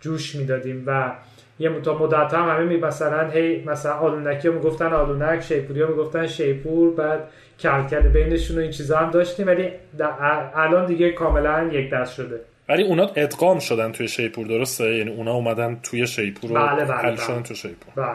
[0.00, 1.12] جوش می‌دادیم و
[1.58, 5.92] یه تا مدت هم همه می مثلا هی مثلا آلونکی هم گفتن آلونک شیپوری هم
[5.92, 7.28] گفتن شیپور بعد
[7.60, 9.46] کلکل بینشون و این چیزا هم داشتیم.
[9.46, 9.70] ولی
[10.54, 12.40] الان دیگه کاملا یک دست شده.
[12.68, 17.16] ولی اونا ادغام شدن توی شیپور درسته؟ یعنی اونا اومدن توی شیپور بله بله حل
[17.16, 17.92] شدن تو شیپور.
[17.96, 18.14] بله.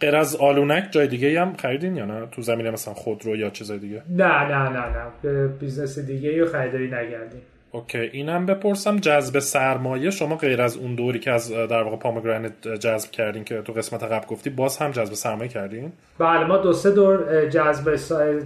[0.00, 3.78] غیر از آلونک جای دیگه هم خریدین یا نه؟ تو زمینه مثلا خودرو یا چیزای
[3.78, 5.04] دیگه؟ نه نه نه نه.
[5.22, 7.42] یه business دیگه رو خریداری نکردیم.
[7.72, 12.68] OK اینم بپرسم جذب سرمایه شما غیر از اون دوری که از در واقع Pomegranate
[12.68, 16.72] جذب کردین که تو قسمت قبل گفتی باز هم جذب سرمایه کردین؟ بله ما دو
[16.72, 17.96] سه دور جذب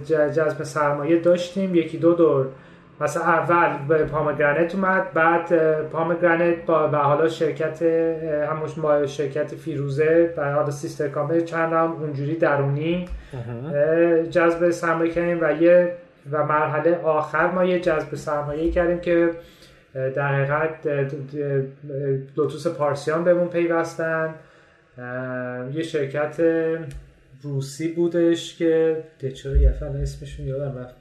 [0.07, 1.75] جذب سرمایه داشتیم.
[1.75, 2.47] یکی دو دور
[3.01, 7.81] مثلا اول به پامگرانت اومد بعد پامگرانت با و حالا شرکت
[8.49, 13.07] هموش ما شرکت فیروزه و حالا سیستر کامل چند هم اونجوری درونی
[14.29, 15.95] جذب سرمایه کردیم و یه
[16.31, 19.31] و مرحله آخر ما یه جذب سرمایه کردیم که
[19.93, 20.87] در حقیقت
[22.37, 24.35] لوتوس پارسیان بهمون پیوستن.
[25.73, 26.41] یه شرکت
[27.41, 29.03] روسی بودش که
[29.35, 31.00] چرا یه اسمشون یادم رفت.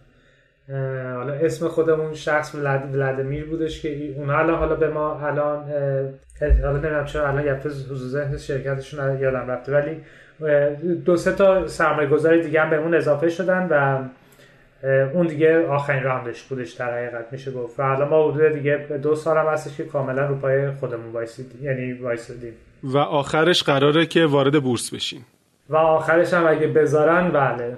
[1.15, 5.65] حالا اسم خودمون شخص ولد ولادیمیر بودش که اون حالا حالا به ما الان
[6.41, 7.59] حالا نمی‌دونم چرا الان یه
[7.95, 10.01] ذهن شرکتشون یادم رفته ولی
[11.05, 14.05] دو سه تا سرمایه گذاری دیگه هم به اون اضافه شدن و
[15.15, 17.81] اون دیگه آخرین راندش بودش در حقیقت میشه گفت.
[17.81, 21.65] و حالا ما حدود دیگه دو سال هم هستش که کاملا رو پای خودمون وایسیدیم
[21.65, 22.53] یعنی وایسیدیم
[22.83, 25.21] و آخرش قراره که وارد بورس بشین
[25.69, 27.77] و آخرش هم اگه بذارن بله.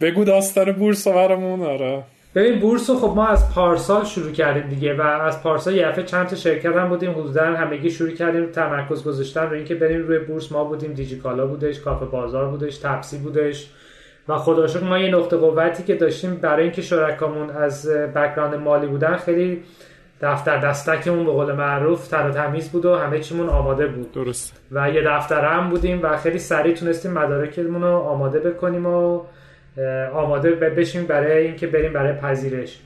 [0.00, 2.02] بگو داستان بورس برامون آره.
[2.34, 6.04] ببین بورس رو خب ما از پارسال شروع کردیم دیگه و از پارسال یه دفعه
[6.04, 10.18] چند تا شرکت هم بودیم حدودا همگی شروع کردیم تمرکز گذاشتن رو اینکه بریم روی
[10.18, 10.52] بورس.
[10.52, 13.70] ما بودیم دیجیکالا بودش کافه بازار بودش تپسی بودش
[14.28, 19.16] و خدا ما یه نقطه قوتی که داشتیم برای اینکه شرکامون از بک‌گراند مالی بودن
[19.16, 19.62] خیلی
[20.20, 24.12] دفتر دستکمون به قول معروف تر و تمیز بود و همه چیمون آماده بود.
[24.12, 29.20] درست و یه دفتر هم بودیم و خیلی سریع تونستیم مدارکمون رو آماده بکنیم و
[30.14, 32.80] آماده بشیم برای اینکه بریم برای پذیرش.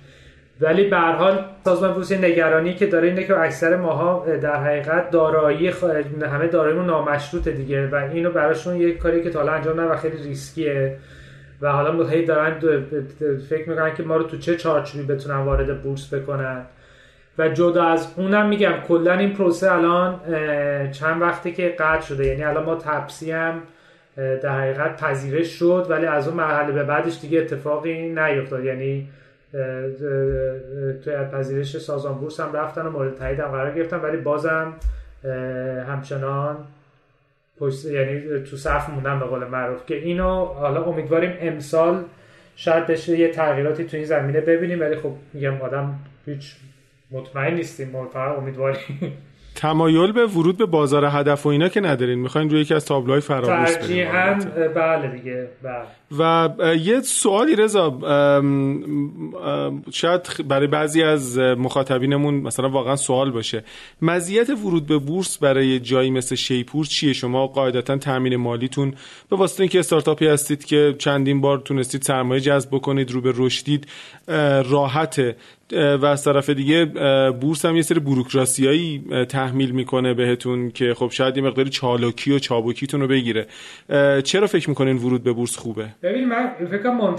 [0.61, 5.11] ولی به هر حال سازمان بورس نگرانی که داره اینه که اکثر ماها در حقیقت
[5.11, 5.73] دارایی.
[6.33, 10.17] همه داراییمون نامشروطه دیگه و اینو براشون یه کاری که تا انجام نه و خیلی
[10.17, 10.97] ریسکیه.
[11.61, 12.61] و حالا هی دارن
[13.49, 16.63] فکر می‌کنن که ما رو تو چه چارچوبی بتونن وارد بورس بکنن.
[17.39, 20.21] و جدا از اونم میگم کلا این پروسه الان
[20.93, 22.27] چند وقتی که قطع شده.
[22.27, 23.63] یعنی الان ما تپسی هم
[24.17, 29.09] در حقیقت پذیرش شد ولی از اون مرحله به بعدش دیگه اتفاقی نیفتاد یعنی
[31.05, 34.75] توی پذیرش سازمان بورس هم رفتن و مورد تایید هم قرار گرفتن ولی بازم
[35.89, 36.57] همچنان
[37.59, 39.87] پشت یعنی تو صف موندن به قول معروف.
[39.87, 42.05] که اینو حالا امیدواریم امسال
[42.57, 46.57] شاید بشه یه تغییراتی تو این زمینه ببینیم ولی خب میگم آدم هیچ
[47.11, 49.13] مطمئن نیستیم فقط امیدواریم.
[49.57, 52.19] تمایل به ورود به بازار هدف و اینا که ندارین.
[52.19, 54.35] می‌خواین روی یکی از تابلوهای فرابورس ترجیحاً
[54.75, 55.83] بله دیگه بله.
[56.19, 56.49] و
[56.83, 57.99] یه سوالی رضا
[59.93, 63.65] شاید برای بعضی از مخاطبینمون مثلا واقعا سوال باشه.
[64.03, 68.95] مزیت ورود به بورس برای جایی مثل شیپور چیه؟ شما قاعدتا تامین مالیتون
[69.31, 73.87] به واسطه اینکه استارتاپی هستید که چندین بار تونستید سرمایه جذب بکنید رو به رشدید
[74.71, 75.37] راحته.
[75.73, 76.85] و از طرف دیگه
[77.41, 82.39] بورس هم یه سری بوروکراسیایی تحمیل می‌کنه بهتون که خب شاید یه مقداری چالاکی و
[82.39, 83.47] چابکیتون رو بگیره.
[84.25, 87.17] چرا فکر می‌کنین ورود به بورس خوبه؟ ببین من فکر کنم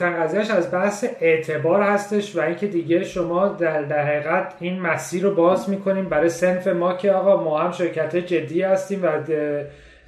[0.56, 5.70] از بحث اعتبار هستش و اینکه دیگه شما در, در حقیقت این مسیر رو باز
[5.70, 9.08] می‌کنیم برای سنف ما که آقا ما هم شرکت جدی هستیم و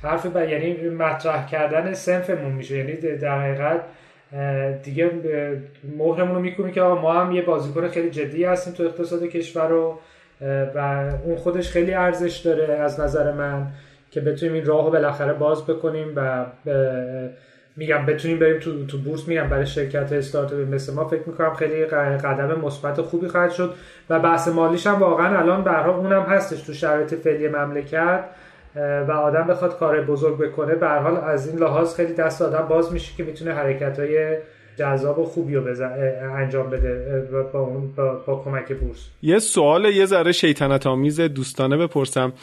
[0.03, 2.77] حرف با یعنی مطرح کردن سنفمون میشه.
[2.77, 3.81] یعنی در حقیقت
[4.83, 5.11] دیگه
[5.97, 9.67] مهرمون رو می‌کنیم که آقا ما هم یه بازیکن خیلی جدی هستیم تو اقتصاد کشور
[9.67, 9.99] رو
[10.75, 13.67] و اون خودش خیلی ارزش داره از نظر من
[14.11, 16.45] که بتونیم این راه رو بالاخره باز بکنیم و
[17.75, 20.63] میگم بتونیم بریم تو, تو بورس میگم برای شرکت استارتاپی.
[20.63, 23.73] مثل ما فکر می‌کنم خیلی قدم مثبت خوبی خواهد شد
[24.09, 28.23] و بحث مالیش هم واقعا الان به اونم هستش تو شرایط فعلی مملکت
[28.75, 30.75] و آدم بخواد کار بزرگ بکنه.
[30.75, 34.37] به حال از این لحاظ خیلی دست آدم باز میشه که می‌تونه حرکت های
[34.79, 35.63] جذاب و خوبی رو
[36.35, 37.21] انجام بده
[37.53, 37.63] با,
[37.95, 39.09] با, با, کمک بورس.
[39.21, 42.33] یه سوال یه ذره شیطنت آمیز دوستانه بپرسم.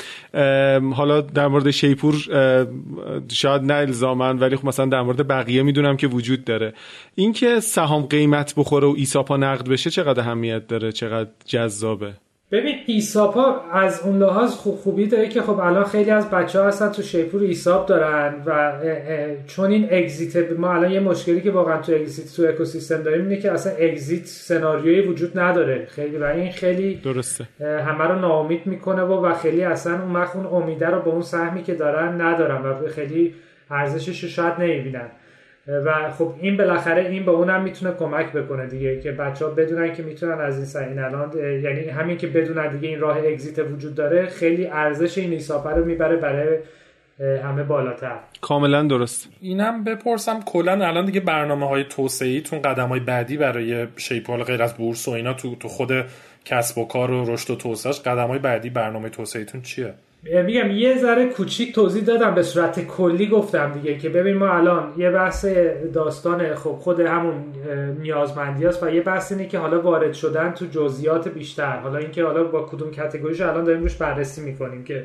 [0.95, 2.15] حالا در مورد شیپور
[3.29, 6.73] شاید نه الزامن ولی خب مثلا در مورد بقیه می‌دونم که وجود داره.
[7.15, 12.13] اینکه سهام قیمت بخوره و ایساپا نقد بشه چقدر اهمیت داره؟ چقدر جذابه؟
[12.51, 16.67] ببین ایساپا از اون لحاظ خوب خوبی داره که خب الان خیلی از بچه ها
[16.67, 18.73] هستن تو شیپور ایساب دارن و
[19.47, 23.37] چون این اگزیت ما الان یه مشکلی که واقعا تو اگزیت تو اکوسیستم داریم اینه
[23.37, 25.87] که اصلا اگزیت سناریویی وجود نداره.
[25.87, 27.49] خیلی و این خیلی درسته.
[27.61, 31.63] همه رو ناامید می‌کنه و و خیلی اصلا اون اون امیده رو به اون سهمی
[31.63, 33.35] که دارن ندارن و خیلی
[33.71, 35.11] ارزشش رو شاید نمی‌بینن.
[35.69, 39.95] و خب این بالاخره این به اونم می‌تونه کمک بکنه دیگه که بچه ها بدونن
[39.95, 43.95] که می‌تونن از این سعین الان یعنی همین که بدونن دیگه این راه اگزیت وجود
[43.95, 46.59] داره خیلی ارزش این ایساپه رو می‌بره برای
[47.43, 48.17] همه بالاتر.
[48.41, 49.29] کاملا درست.
[49.41, 54.63] اینم بپرسم کلا الان دیگه برنامه های توسعه تون قدم های بعدی برای شیپال غیر
[54.63, 55.91] از بورس و اینا تو تو خود
[56.45, 60.71] کسب و کار و رشد و توسعهش قدم های بعدی برنامه توسعه تون چیه؟ میگم
[60.71, 65.11] یه ذره کوچیک توضیح دادم به صورت کلی گفتم دیگه که ببین ما الان یه
[65.11, 65.45] بحث
[65.95, 67.45] داستان خب خود همون
[68.01, 71.77] نیازمندی است و یه بحث اینه که حالا وارد شدن تو جزئیات بیشتر.
[71.77, 75.05] حالا اینکه حالا با کدوم کاتگوریش الان داریم روش بررسی می‌کنیم که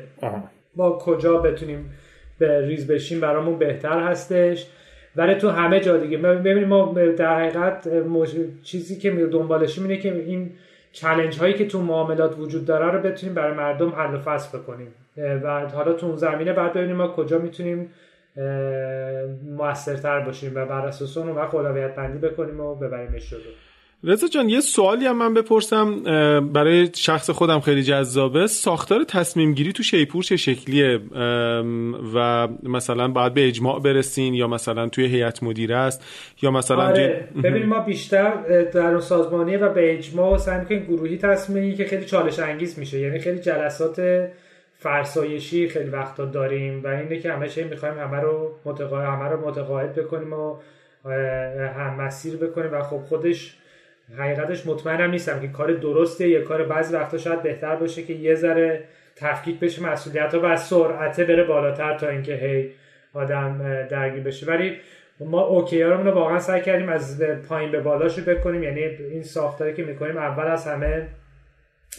[0.76, 1.90] با کجا بتونیم
[2.38, 4.66] به ریز بشیم برامون بهتر هستش.
[5.16, 7.88] ولی تو همه جا دیگه ببینیم ما در حقیقت
[8.62, 10.50] چیزی که دنبالشیم اینه که این
[10.92, 14.94] چلنج هایی که تو معاملات وجود داره رو بتونیم برای مردم حل و فصل بکنیم.
[15.16, 17.90] و حالا تو اون زمینه بعد ببینیم ما کجا می‌تونیم
[19.56, 23.40] موثرتر باشیم و بر اساس اون وقت اولویت بندی بکنیم و ببریمش جلو
[24.04, 26.02] رضا جان یه سوالی هم من بپرسم
[26.52, 31.00] برای شخص خودم خیلی جذابه ساختار تصمیم گیری تو شیپور چه شکلیه
[32.14, 36.04] و مثلا باید به اجماع برسین یا مثلا توی هیئت مدیره است
[36.42, 37.28] یا مثلا آره.
[37.44, 42.38] ببین ما بیشتر در سازمانی و به اجماع سعی می‌کنیم گروهی تصمیمی که خیلی چالش
[42.38, 44.00] انگیز میشه یعنی خیلی جلسات
[44.82, 49.48] فرسایشی خیلی وقتا داریم و اینه که همه چی می‌خوایم همه رو متقاعد همه رو
[49.48, 50.56] متقاعد بکنیم و
[51.76, 53.56] هم مسیر بکنیم و خب خودش
[54.18, 58.34] حقیقتش مطمئنم نیستم که کار درسته یا کار بعضی وقتا شاید بهتر باشه که یه
[58.34, 58.84] ذره
[59.16, 62.70] تفکیک بشه مسئولیت ها و سرعت بره بالاتر تا اینکه هی
[63.14, 64.46] آدم درگیر بشه.
[64.46, 64.76] ولی
[65.20, 68.62] ما اوکی رو واقعا سعی کردیم از پایین به بالاشو بکنیم.
[68.62, 71.06] یعنی این ساختاری که می‌کنیم اول از همه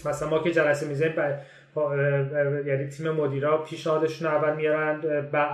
[0.05, 1.13] مثلا ما که جلسه می‌زنیم
[2.65, 4.99] یعنی تیم مدیرا پیشنهادشون اول میارن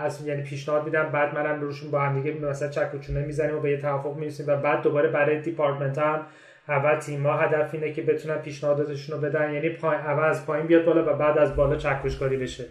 [0.02, 3.56] از یعنی پیشنهاد میدن بعد منم روشون با هم دیگه مثلا چک و چونه می‌زنیم
[3.56, 6.22] و به یه توافق می‌رسیم و بعد دوباره برای دیپارتمنت هم
[6.70, 9.54] اول تیم ها هدف اینه که بتونن پیشنهاداتشون رو بدن.
[9.54, 12.66] یعنی پای اول از پایین بیاد بالا و بعد از بالا چکشکاری بشه.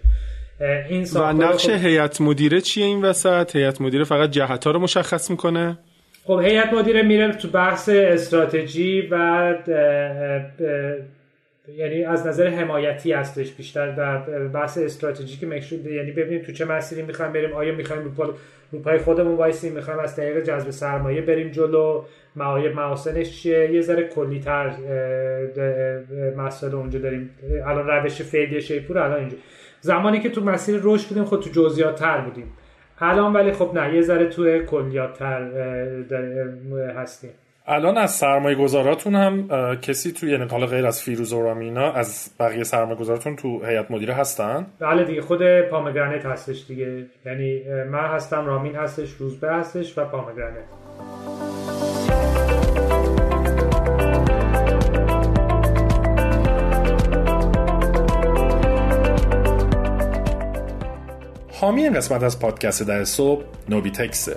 [0.88, 1.86] این و نقش خب...
[1.86, 5.78] هیئت مدیره چیه این وسط؟ هیئت مدیره فقط جهت ها رو مشخص می‌کنه؟
[6.24, 9.54] خب هیئت مدیره میره تو بحث استراتژی و
[11.76, 17.02] یعنی از نظر حمایتی هستش بیشتر و بحث استراتژیک مکشود یعنی ببینیم تو چه مسیری
[17.02, 18.34] می‌خوایم بریم آیا می‌خوایم رو,
[18.72, 22.04] رو پای خودمون وایسیم می‌خوایم از طریق جذب سرمایه بریم جلو
[22.36, 24.72] معایب محاسنش چیه؟ یه ذره کلی تر
[26.36, 27.30] مسئله اونجا داریم.
[27.66, 29.36] الان روش فعلی شیپور الان اینجا.
[29.80, 32.52] زمانی که تو مسیر رشد بودیم خود تو جزئیات تر بودیم.
[32.98, 35.42] الان ولی خب نه یه ذره تو کلیات تر
[36.96, 37.30] هستیم.
[37.70, 39.48] الان از سرمایه گذاراتون هم
[39.80, 43.90] کسی توی یعنی حالا غیر از فیروز و رامینا از بقیه سرمایه گذاراتون تو هیئت
[43.90, 47.06] مدیره هستن؟ بله دیگه خود پامگرنت هستش دیگه.
[47.26, 50.64] یعنی من هستم رامین هستش روزبه هستش و پامگرنت.
[61.60, 64.36] حامی این قسمت از پادکست در صبح نوبی تکسه.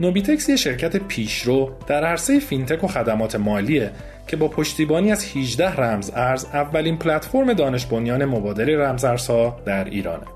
[0.00, 3.90] نوبیتکس یه شرکت پیشرو در عرصه فینتک و خدمات مالیه
[4.26, 10.26] که با پشتیبانی از 18 رمز ارز اولین پلتفرم دانش بنیان مبادله رمزارزها در ایرانه.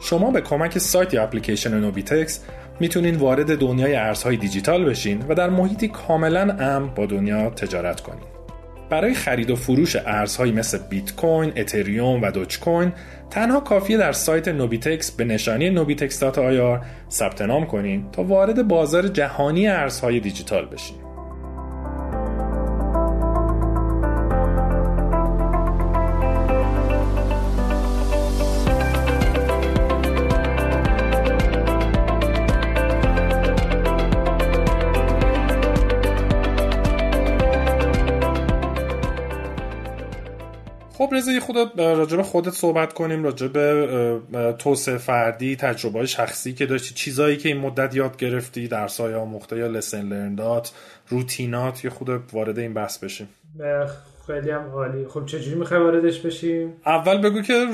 [0.00, 2.44] شما به کمک سایت یا اپلیکیشن نوبیتکس
[2.80, 8.39] می‌تونین وارد دنیای ارزهای دیجیتال بشین و در محیطی کاملا امن با دنیا تجارت کنین.
[8.90, 12.92] برای خرید و فروش ارزهایی مثل بیت کوین، اتریوم و دوج کوین
[13.30, 18.68] تنها کافیه در سایت نوبیتکس به نشانی نوبیتکس dot ir ثبت نام کنین تا وارد
[18.68, 21.09] بازار جهانی ارزهای دیجیتال بشین.
[41.20, 46.66] رضا یه خود راجع به خودت صحبت کنیم راجع به توسعه فردی تجربه شخصی که
[46.66, 50.72] داشتی چیزایی که این مدت یاد گرفتی درسای آموخته یا لسن لرندات
[51.08, 53.28] روتینات یه خورده وارد این بحث بشیم.
[54.26, 55.06] خیلی هم عالی.
[55.08, 57.66] خب چجوری می‌خوای واردش بشیم؟ اول بگو که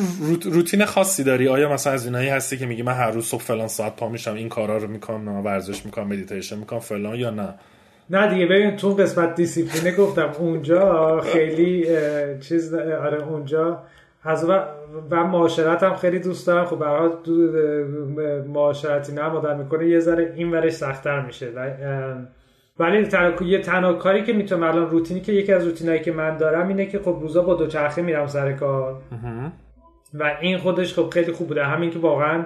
[0.44, 1.48] روتین خاصی داری.
[1.48, 4.35] آیا مثلا از اینایی هستی که میگی من هر روز صبح فلان ساعت پا میشم
[4.35, 7.54] این کارا رو می‌کنم ورزش می‌کنم مدیتیشن می‌کنم فلان یا نه؟
[8.11, 11.87] نه دیگه ببین تو قسمت دیسیپلینه گفتم اونجا خیلی
[12.40, 13.83] چیز آره اونجا
[14.23, 14.59] از و,
[15.11, 16.64] و معاشرت هم خیلی دوست دارم.
[16.64, 17.11] خب برای
[18.49, 21.49] معاشرتی نه مادر می‌کنه یه ذره این ورش سختتر میشه.
[22.79, 23.09] ولی
[23.40, 26.87] یه تنها کاری که می‌تونم الان روتینی که یکی از روتینایی که من دارم اینه
[26.87, 29.03] که خب روزا با دوچرخه میرم سر کار.
[30.14, 31.64] و این خودش خب خیلی خوب بوده.
[31.64, 32.45] همین که واقعا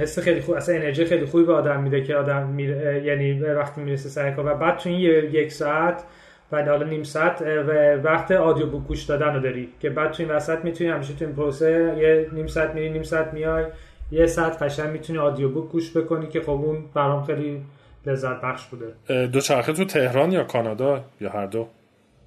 [0.00, 3.80] حس خیلی خوب اصلا انرژی خیلی خوبی به آدم میده که آدم میره یعنی وقتی
[3.80, 4.46] می‌رسه سر کار.
[4.46, 4.98] و بعد تو این
[5.32, 6.04] یک ساعت
[6.52, 9.68] و حالا نیم ساعت و وقت آدیو بوک گوش دادن رو داری.
[9.80, 13.02] که بعد تو این وسط می‌تونی همیشه تو این پروسه یه نیم ساعت میری نیم
[13.02, 13.64] ساعت میای
[14.10, 17.62] یه ساعت قشنگ می‌تونی آدیو بوک گوش بکنی که خب اون برام خیلی
[18.06, 19.26] لذت بخش بوده.
[19.26, 21.68] دو چرخه تو تهران یا کانادا یا هر دو؟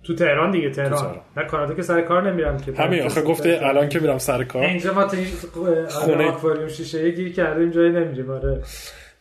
[0.08, 1.16] تو تهران دیگه تهران.
[1.38, 2.72] نه کانادا که سر کار نمیرم که.
[2.72, 4.64] همین آخه گفته الان که میرم سر کار.
[4.64, 5.18] اینجا ما تو
[5.88, 8.62] خونه آکواریوم شیشه گیر کردیم جایی نمیریم آره.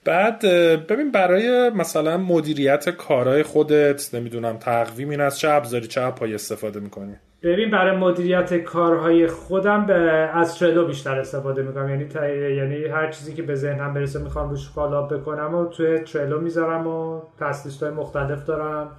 [0.05, 0.40] بعد
[0.87, 6.81] ببین برای مثلا مدیریت کارهای خودت نمی‌دونم تقویم این از چه ابزاری چه اپای استفاده
[6.81, 9.94] می‌کنی؟ ببین برای مدیریت کارهای خودم به
[10.35, 11.88] از Trello بیشتر استفاده می‌کنم.
[11.88, 12.09] یعنی
[12.57, 16.40] یعنی هر چیزی که به ذهنم برسه می‌خوام روش follow up بکنم و توی Trello
[16.40, 18.90] می‌ذارم و task list های مختلف دارم.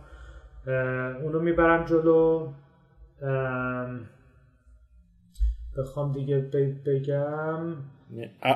[1.23, 2.47] اونو می‌برم جلو.
[5.77, 6.37] بخوام دیگه
[6.85, 7.75] بگم.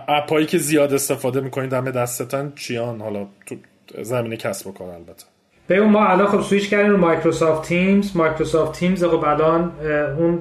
[0.08, 3.56] اپایی که زیاد استفاده می‌کنید دم دستتن چیان؟ حالا تو
[4.02, 5.26] زمینه کسب و کار البته.
[5.70, 8.18] بگو ما الان خب سویچ کردیم رو Microsoft Teams.
[8.18, 9.72] Microsoft Teams خب الان
[10.18, 10.38] اون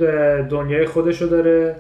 [0.48, 1.76] دنیای خودشو داره.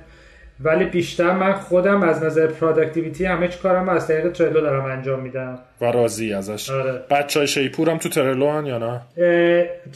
[0.60, 5.20] ولی بیشتر من خودم از نظر productivity همه چی کارم از طریق Trello دارم انجام
[5.20, 5.58] میدم.
[5.80, 6.70] و راضی ازش.
[6.70, 7.02] آره.
[7.10, 9.00] بچه های شیپور هم تو Trello هن یا نه؟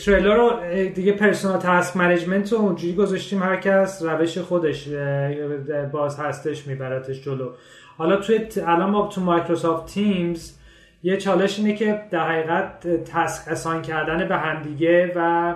[0.05, 0.51] Trello رو
[0.95, 4.89] دیگه personal task management رو اونجوری گذاشتیم هر کس روش خودش
[5.93, 7.49] باز هستش میبرتش جلو.
[7.99, 10.53] حالا توی الان ما تو Microsoft Teams
[11.03, 15.55] یه چالش اینه که در حقیقت task assign کردن به همدیگه و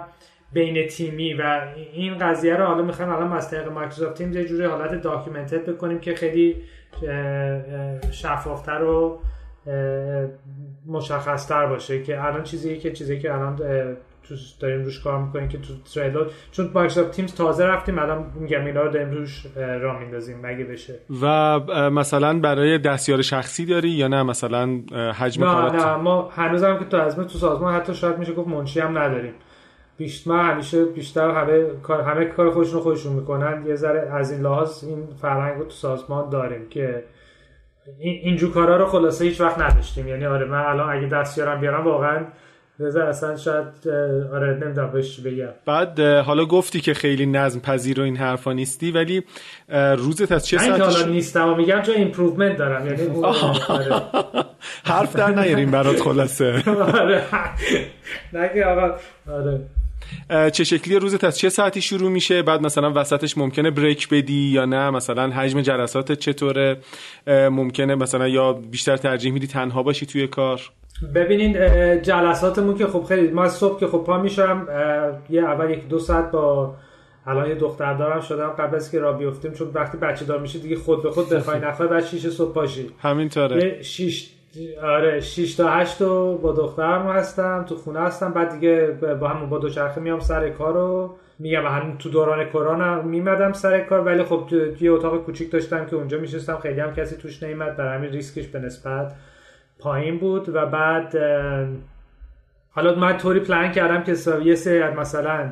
[0.57, 1.61] بین تیمی و
[1.93, 5.99] این قضیه رو حالا می‌خوایم الان از طریق Microsoft Team یه جوری حالت documented بکنیم
[5.99, 6.57] که خیلی
[8.11, 9.21] شفافتر و
[10.87, 13.57] مشخصتر باشه که الان چیزی که چیزی که الان
[14.29, 18.65] تو داریم روش کار می‌کنیم که تو Trello چون Microsoft Teams تازه رفتیم الان میگم
[18.65, 20.95] اینا رو داریم روش راه میندازیم مگه بشه.
[21.23, 24.81] و مثلا برای دستیار شخصی داری یا نه؟ مثلا
[25.19, 28.81] حجم نه نه ما هنوزم که تو از تو سازمان حتی شاید میشه گفت منشی
[28.81, 29.33] هم نداریم.
[29.97, 33.65] بیشتر همیشه بیشتر همه کار همه کار خودشون خودشون می‌کنن.
[33.67, 37.05] یه ذره از این لحاظ این فرهنگ رو تو سازمان داریم که
[37.99, 40.09] اینجور کارا رو خلاصه هیچ وقت نداشتیم.
[40.09, 42.25] یعنی آره من الان اگه دستیارم بیارم واقعا
[42.79, 43.89] رضا اصلا شاید
[44.33, 45.49] آره نمی‌دونم بهش بگم.
[45.67, 49.23] بعد حالا گفتی که خیلی نظم پذیر و این حرفا نیستی ولی
[49.97, 52.87] روزت از چه ساعتی حالا نیستم و میگم چون improvement دارم.
[52.87, 53.25] یعنی
[53.69, 54.03] آره.
[54.85, 56.63] حرف در نیاریم برات خلاصه.
[57.03, 57.23] آره.
[58.33, 58.95] نگه آقا
[59.31, 59.61] آره.
[60.53, 64.65] چه شکلی روزت از چه ساعتی شروع میشه؟ بعد مثلا وسطش ممکنه break بدی یا
[64.65, 66.77] نه؟ مثلا حجم جلسات چطوره؟
[67.27, 70.61] ممکنه مثلا یا بیشتر ترجیح میدی تنها باشی توی کار؟
[71.15, 71.53] ببینین
[72.03, 74.67] جلساتمون که خب خیلی ما صبح که خب پا میشم
[75.31, 76.75] یه اول یک دو ساعت با
[77.27, 80.59] الان یه دختر دارم شدم قبل از که را بیفتیم چون وقتی بچه دار میشه
[80.59, 82.91] دیگه خود به خود بخوای نخوای بعد 6 صبح پاشی.
[82.99, 83.83] همینطوره.
[83.83, 84.31] 6
[84.83, 88.33] آره 6 تا 8 رو با دخترم هستم تو خونه هستم.
[88.33, 88.87] بعد دیگه
[89.21, 93.81] با هم با دوچرخه میام سر کار رو میگم هم تو دوران کرونا میمدم سر
[93.81, 94.49] کار ولی خب
[94.81, 96.59] یه اتاق کوچیک داشتم که اونجا میشستم.
[96.59, 97.77] خیلی هم کسی توش نیومد.
[97.77, 99.13] در همین ریسکش به نسبت
[99.79, 100.49] پایین بود.
[100.49, 101.17] و بعد
[102.71, 105.51] حالا من طوری پلان کردم که یه سری مثلا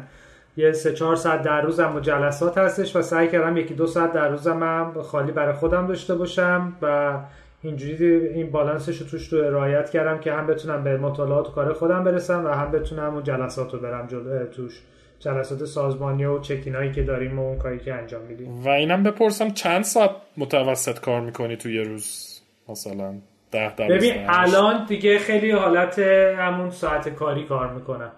[0.56, 4.12] یه سه چهار ساعت در روزم و جلسات هستش و سعی کردم یکی دو ساعت
[4.12, 7.18] در روزم خالی برای خودم داشته باشم و
[7.64, 11.72] اینجوری این بالانسش رو توش رو رعایت کردم که هم بتونم به مطالعات و کار
[11.72, 14.82] خودم برسم و هم بتونم اون جلسات رو برم جلو توش.
[15.18, 18.64] جلسات سازمانی و چکینایی که داریم و اون کاری که انجام میدیم.
[18.64, 23.14] و اینم بپرسم چند ساعت متوسط کار می‌کنی تو یه روز؟ مثلا
[23.50, 25.98] ده ده ببین الان دیگه خیلی حالت
[26.38, 28.12] همون ساعت کاری کار می‌کنم.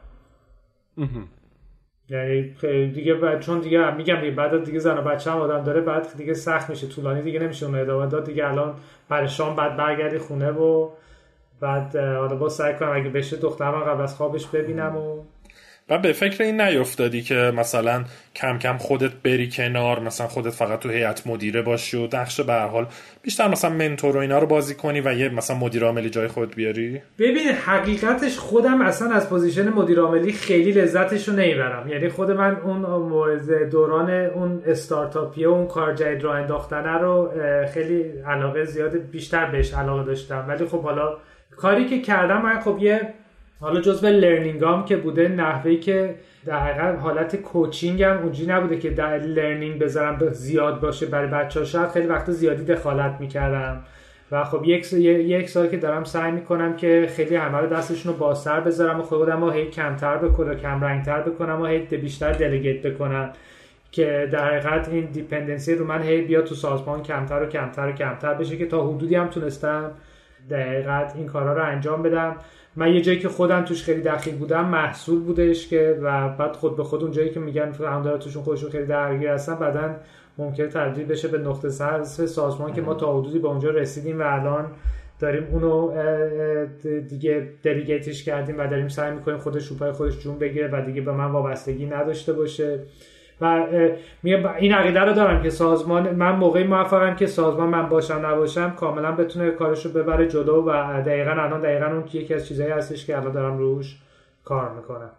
[2.11, 2.55] یعنی
[2.87, 6.17] دیگه بعد چون دیگه میگم دیگه بعد دیگه زن و بچه هم آدم داره بعد
[6.17, 8.25] دیگه سخت میشه طولانی دیگه نمیشه اون ادامه داد.
[8.25, 8.75] دیگه الان
[9.09, 10.89] برای شام بعد برگردی خونه و
[11.61, 15.23] بعد حالا با سعی کنم اگه بشه دخترم قبل از خوابش ببینم و
[15.89, 20.79] و به فکر این نیفتادی که مثلا کم کم خودت بری کنار مثلا خودت فقط
[20.79, 22.87] تو هیئت مدیره باشی و نقش به حال
[23.23, 26.55] بیشتر مثلا mentor و اینا رو بازی کنی و یه مثلا مدیر عاملی جای خود
[26.55, 31.89] بیاری؟ ببین حقیقتش خودم اصلا از position مدیر عاملی خیلی لذتش رو نمی‌برم.
[31.89, 32.83] یعنی خود من اون
[33.71, 37.31] دوران اون استارتاپیه اون کار جدید راه انداختنه رو
[37.75, 40.45] خیلی علاقه زیاد بیشتر بهش علاقه داشتم.
[40.49, 41.17] ولی خب حالا
[41.57, 43.15] کاری که کردم من خب یه
[43.61, 46.15] حالا جزو learning که بوده نحوهی که
[46.47, 51.61] در حقیقت حالت coaching هم اونجوری نبوده که در learning بذارم زیاد باشه برای بچه
[51.61, 53.83] ها شاید خیلی وقت زیادی دخالت می‌کردم.
[54.33, 58.19] و خب یک یک سال که دارم سعی می‌کنم که خیلی همه رو دستشون رو
[58.19, 62.87] بازتر بذارم و خودم رو هی کمتر بکنم کم رنگتر بکنم و هی بیشتر دلیگیت
[62.87, 63.31] بکنم.
[63.93, 67.93] که در حقیقت این دیپندنسی رو من هی بیاد تو سازمان کمتر و کمتر و
[67.93, 69.91] کمتر بشه که تا حدودی هم تونستم
[70.51, 72.37] دقیقت این کارا رو انجام بدم.
[72.77, 76.77] من یه جایی که خودم توش خیلی دخیل بودم محصول بودش که و بعد خود
[76.77, 79.95] به خود اون جایی که میگن فاوندرها توشون خودشون خیلی درگیر هستن بعدا
[80.39, 84.23] ممکن تبدیل بشه به نقطه سرس سازمان که ما تا حدودی به اونجا رسیدیم و
[84.23, 84.67] الان
[85.19, 85.93] داریم اونو
[87.09, 91.13] دیگه دلیگیتش کردیم و داریم سعی می‌کنیم خودش روپای خودش جون بگیره و دیگه به
[91.13, 92.81] من وابستگی نداشته باشه.
[93.41, 93.67] و
[94.59, 99.13] این عقیده رو دارم که سازمان من موقعی موفقم که سازمان من باشم نباشم کاملا
[99.13, 103.17] بتونه کارش رو ببره جلو و دقیقا الان دقیقا اون یکی از چیزهایی هستش که
[103.17, 103.97] الان دارم روش
[104.45, 105.11] کار می‌کنم.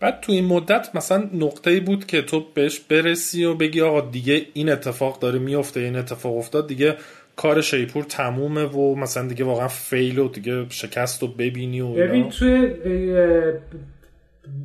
[0.00, 4.00] بعد تو این مدت مثلا نقطه ای بود که تو بهش برسی و بگی آقا
[4.00, 6.96] دیگه این اتفاق داره میفته این اتفاق افتاد دیگه
[7.36, 12.28] کار شیپور تمومه و مثلا دیگه واقعا فیل و دیگه شکست رو ببینی و ببین
[12.28, 12.70] توی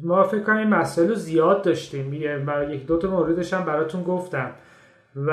[0.03, 2.13] ما فکر کنم این مسائل رو زیاد داشتیم.
[2.13, 4.51] یک دو تا موردش هم براتون گفتم.
[5.15, 5.31] و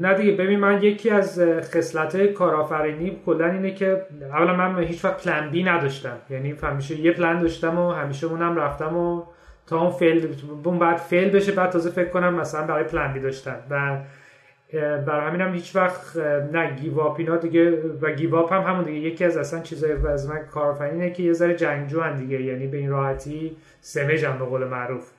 [0.00, 1.40] نه دیگه ببین من یکی از
[1.74, 6.16] خصلت کارآفرینی کلا اینه که اولا من هیچ وقت plan B نداشتم.
[6.30, 9.22] یعنی همیشه یه پلن داشتم و همیشه اونم رفتم و
[9.66, 10.28] تا اون fail
[10.64, 13.56] اون بعد fail بشه بعد تازه فکر کنم مثلا برای plan B داشتم.
[13.70, 13.98] و
[14.80, 16.16] برای همینم هیچ وقت
[16.52, 18.98] نه give up اینا دیگه و give up هم همون دیگه.
[18.98, 22.90] یکی از اصلا چیزای از من کارآفرینه که یه ذره جنگجو دیگه یعنی به این
[22.90, 25.10] راحتی سمجم به قول معروف.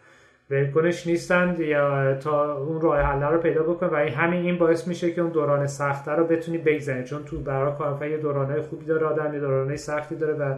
[0.49, 5.11] ولکنش نیستند یا تا اون راه حل رو پیدا بکن و همین این باعث میشه
[5.11, 9.05] که اون دوران سخته رو بتونی بگذرونی چون تو برای کارفای یه دورانهای خوبی داره
[9.05, 10.53] آدم یه دورانهای سختی داره و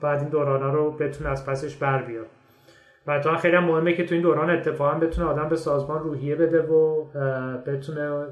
[0.00, 2.26] بعد این دوران رو بتونه از پسش بر بیاد
[3.08, 6.62] و تا خیلی مهمه که تو این دوران اتفاقا بتونه آدم به سازمان روحیه بده
[6.62, 7.04] و
[7.66, 8.26] بتونه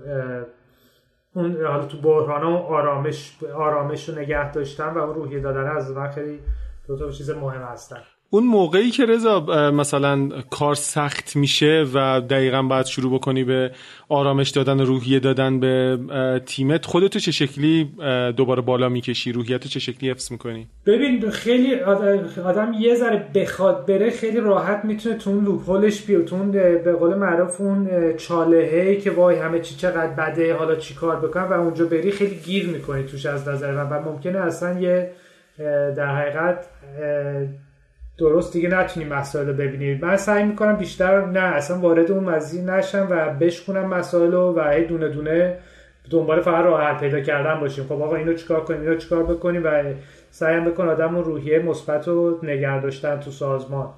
[1.35, 5.91] اون حالا تو بحران و آرامش آرامش رو نگه داشتن و اون روحیه دادن از
[5.91, 6.41] من خیلی
[6.87, 8.03] دو تا چیز مهم هستن.
[8.31, 13.70] اون موقعی که رضا مثلا کار سخت میشه و دقیقا باید شروع بکنی به
[14.09, 15.99] آرامش دادن روحیه دادن به
[16.47, 17.91] تیمت خودتو چه شکلی
[18.37, 21.74] دوباره بالا می‌کشی؟ روحیت چه شکلی حفظ می‌کنی؟ ببین خیلی
[22.45, 26.24] آدم یه ذره بخواد بره خیلی راحت می‌تونه تو اون لوپ هولش بیاد.
[26.24, 30.95] تو اون به قول معروف اون چالهه که وای همه چی چقدر بده حالا چی
[30.95, 33.91] کار بکنم و اونجا بری خیلی گیر می‌کنی توش از نظر من.
[33.91, 35.11] و ممکنه اصلا یه
[35.97, 36.66] در حقیقت
[38.19, 39.99] درست دیگه نتونیم مسائل رو ببینیم.
[40.03, 44.71] من سعی می‌کنم بیشتر نه اصلا وارد اون مزی نشم و بشکنم مسائل رو و
[44.71, 45.59] هی دونه دونه
[46.11, 47.85] دنبال فقط راه حل پیدا کردن باشیم.
[47.85, 49.83] خب آقا اینو چیکار کنیم؟ اینو چیکار بکنیم؟ و
[50.31, 53.89] سعی بکن آدم روحیه مثبت رو نگه داشتن تو سازمان.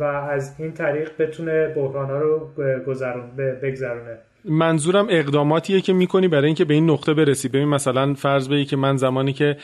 [0.00, 2.48] و از این طریق بتونه بحران ها رو
[2.86, 4.18] گذرون بگذرونه.
[4.44, 7.48] منظورم اقداماتیه که می‌کنی برای اینکه به این نقطه برسی.
[7.48, 9.56] ببین مثلا فرض بگی که من زمانی که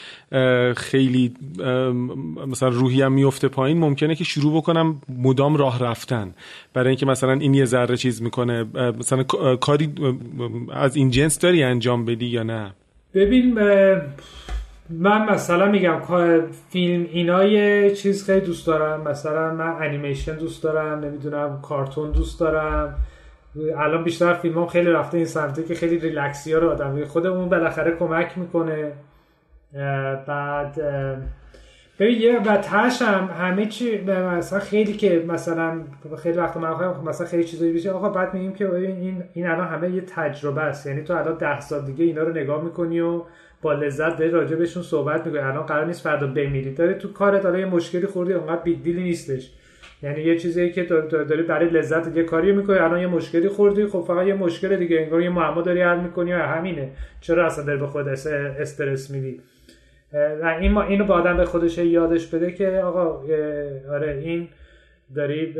[0.76, 1.34] خیلی
[2.46, 6.34] مثلا روحیم میفته پایین ممکنه که شروع بکنم مدام راه رفتن.
[6.74, 8.66] برای اینکه مثلا این یه ذره چیز می‌کنه.
[8.98, 9.22] مثلا
[9.60, 9.94] کاری
[10.72, 12.70] از این جنس داری انجام بدی یا نه؟
[13.14, 13.58] ببین
[14.90, 16.00] من مثلا میگم
[16.70, 19.08] فیلم اینا یه چیز خیلی دوست دارم.
[19.08, 22.94] مثلا من انیمیشن دوست دارم نمی‌دونم کارتون دوست دارم.
[23.56, 27.48] الان بیشتر فیلم هم خیلی رفته این سمته که خیلی ریلکسی ها رو آدم خودمون
[27.48, 28.92] بالاخره کمک می‌کنه.
[30.26, 30.80] بعد
[31.98, 35.80] ببین یه و تاش هم همه چی مثلا خیلی که مثلا
[36.22, 39.90] خیلی وقت من مثلا خیلی چیزایی میشه آقا بعد میگیم که این این الان همه
[39.90, 40.86] یه تجربه است.
[40.86, 43.22] یعنی تو الان ده سال دیگه اینا رو نگاه می‌کنی و
[43.62, 45.40] با لذت داری راجع بهشون صحبت می‌کنی.
[45.40, 46.74] الان قرار نیست فردا بمیری.
[46.74, 49.52] داری تو کارت حالا یه مشکلی خوردی اونقدر big deal ی نیستش.
[50.02, 52.78] یعنی یه چیزی که داری برای لذت یه کاری می‌کنی.
[52.78, 56.32] الان یه مشکلی خوردی خب فقط یه مشکل دیگه انگار یه معما داری حل می‌کنی
[56.32, 56.90] و همینه.
[57.20, 59.40] چرا اصلا داری به خود استرس میدی؟
[60.60, 63.22] این ما اینو با آدم به خودش یادش بده که آقا
[63.90, 64.48] آره این
[65.16, 65.54] داری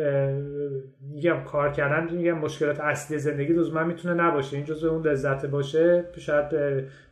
[1.15, 4.57] میگم کار کردن میگم مشکلات اصلی زندگی دوز من می‌تونه نباشه.
[4.57, 6.45] این جزء اون لذت باشه شاید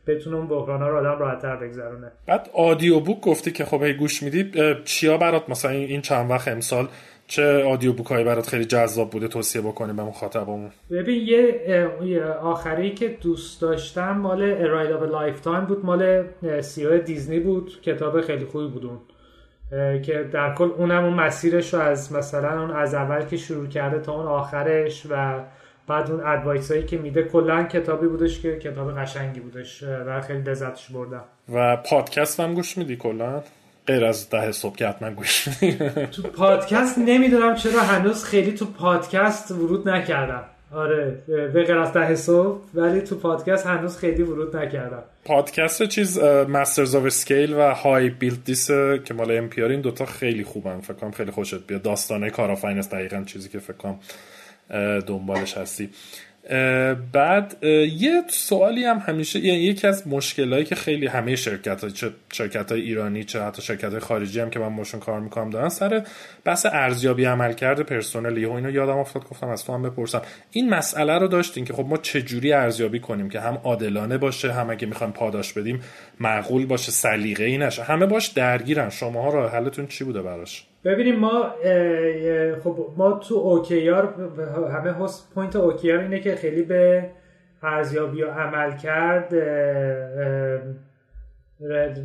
[0.07, 2.11] بتونه اون بحران رو آدم راحتتر بگذرونه.
[2.27, 4.51] بعد آدیو بوک گفتی که خب گوش میدی.
[4.85, 6.87] چیا برات مثلا این چند وقت امسال
[7.27, 11.27] چه آدیو بوک هایی برات خیلی جذاب بوده توصیه بکنی به مخاطبمون؟ ببین
[12.03, 16.23] یه آخری که دوست داشتم مال The Ride of a Lifetime بود مال
[16.61, 18.99] CEO دیزنی بود کتاب خیلی خوبی بود اون.
[20.01, 23.99] که در کل اونم اون مسیرش رو از مثلا اون از اول که شروع کرده
[23.99, 25.39] تا اون آخرش و
[25.87, 29.83] بعد اون advice هایی که میده کلا کتابی بودش که کتاب قشنگی بودش.
[29.83, 31.23] و خیلی لذتش بردم.
[31.53, 33.43] و پادکست هم گوش میدی کلا؟
[33.87, 35.47] غیر از ده صبح که حتما گوش
[36.15, 40.43] تو پادکست نمی‌دونم چرا هنوز خیلی تو پادکست ورود نکردم.
[40.71, 45.03] آره به غیر از ده صبح ولی تو پادکست هنوز خیلی ورود نکردم.
[45.25, 48.67] پادکست چیز Masters of Scale و How I Built This
[49.05, 50.79] که مال NPR این دوتا خیلی خوبن.
[50.79, 51.81] فکر کنم خیلی خوشت بیاد.
[51.81, 53.99] داستان کارآفرین است دقیقا چیزی که فکر کنم
[54.99, 55.89] دنبالش هستی.
[57.11, 57.63] بعد
[57.97, 62.71] یه سوالی هم همیشه یعنی یکی از مشکلهایی که خیلی همه شرکت های چه شرکت
[62.71, 66.03] های ایرانی چه حتی شرکت های خارجی هم که من باشون کار می‌کنم دارن سر
[66.43, 70.21] بحث ارزیابی عملکرد پرسنل یهو اینو یادم افتاد گفتم از تو هم بپرسم.
[70.51, 74.53] این مسئله رو داشتین که خب ما چه جوری ارزیابی کنیم که هم عادلانه باشه
[74.53, 75.81] هم اگه می‌خوایم پاداش بدیم
[76.19, 78.89] معقول باشه سلیقه ای نشه همه باش درگیرن.
[78.89, 81.55] شماها راه حلتون چی بوده براش؟ ببینیم ما
[82.63, 84.13] خب ما تو OKR
[84.73, 87.05] همه هست point OKR اینه که خیلی به
[87.63, 89.33] ارزیابی و عملکرد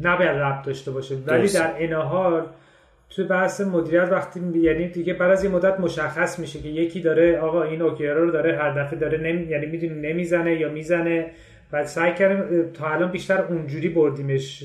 [0.02, 1.14] نباید ربط داشته باشه.
[1.26, 2.46] ولی در این حال
[3.10, 7.38] تو بحث مدیریت وقتی یعنی دیگه بعد از این مدت مشخص میشه که یکی داره
[7.38, 9.42] آقا این اوکیار رو داره هر دفعه داره نمی...
[9.42, 11.30] یعنی می‌دونی نمی‌زنه یا می‌زنه.
[11.72, 14.64] و سعی کردیم تا الان بیشتر اونجوری بردیمش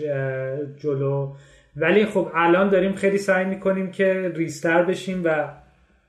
[0.77, 1.33] جلو.
[1.77, 5.47] ولی خب الان داریم خیلی سعی می‌کنیم که ریستر بشیم و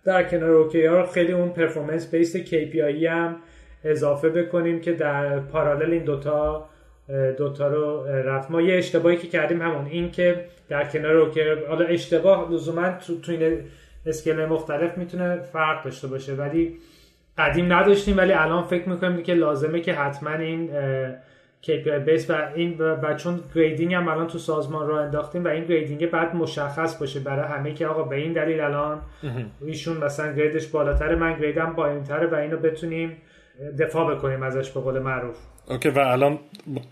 [0.04, 3.36] در کنار اوکیار خیلی اون پرفورمنس بیس KPI هم
[3.84, 6.68] اضافه بکنیم که در پارالل این دوتا
[7.38, 8.50] دوتا رو رفت.
[8.50, 13.20] ما یه اشتباهی که کردیم همون این که در کنار OKR حالا اشتباه لزوما تو,
[13.20, 13.60] تو این
[14.06, 16.78] scale مختلف می‌تونه فرق داشته باشه ولی
[17.38, 20.70] قدیم نداشتیم ولی الان فکر می‌کنیم که لازمه که حتما این
[21.62, 25.64] KPI base و این و چون grading هم الان تو سازمان راه انداختیم و این
[25.64, 29.00] grading باید مشخص باشه برای همه که آقا به این دلیل الان
[29.60, 33.16] ایشون مثلا grade ش بالاتره من grade م تره و اینو بتونیم
[33.78, 35.36] دفاع بکنیم ازش به قول معروف.
[35.70, 36.38] OK و الان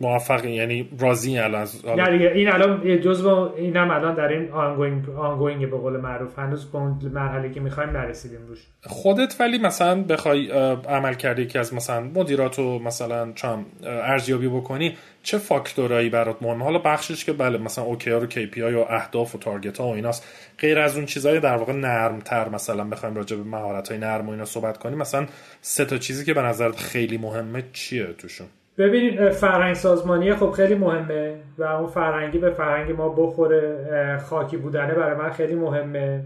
[0.01, 5.70] موفقی یعنی راضی الان از یعنی این الان جزء اینم الان در این ongoing ongoing
[5.70, 6.39] به قول معروف.
[6.39, 8.59] هنوز به اون مرحله که می‌خوایم نرسیدیم روش.
[8.83, 10.51] خودت ولی مثلا بخوای
[10.88, 17.24] عملکردی که از مثلا مدیراتو مثلا چم ارزیابی بکنی چه فاکتورایی برات مهمه؟ حالا بخشش
[17.24, 20.24] که بله مثلا OKR ها و KPI و اهداف و target ها و ایناست.
[20.59, 24.29] غیر از اون چیزای در واقع نرم تر مثلا بخوایم راجع به مهارت های نرم
[24.29, 25.27] و اینا صحبت کنیم مثلا
[25.61, 28.47] سه تا چیزی که به نظرت خیلی مهمه چیه توشون؟
[28.79, 34.95] ببینید فرهنگ سازمانی خب خیلی مهمه و اون فرهنگی به فرهنگ ما بخوره خاکی بودنه
[34.95, 36.20] برای من خیلی مهمه.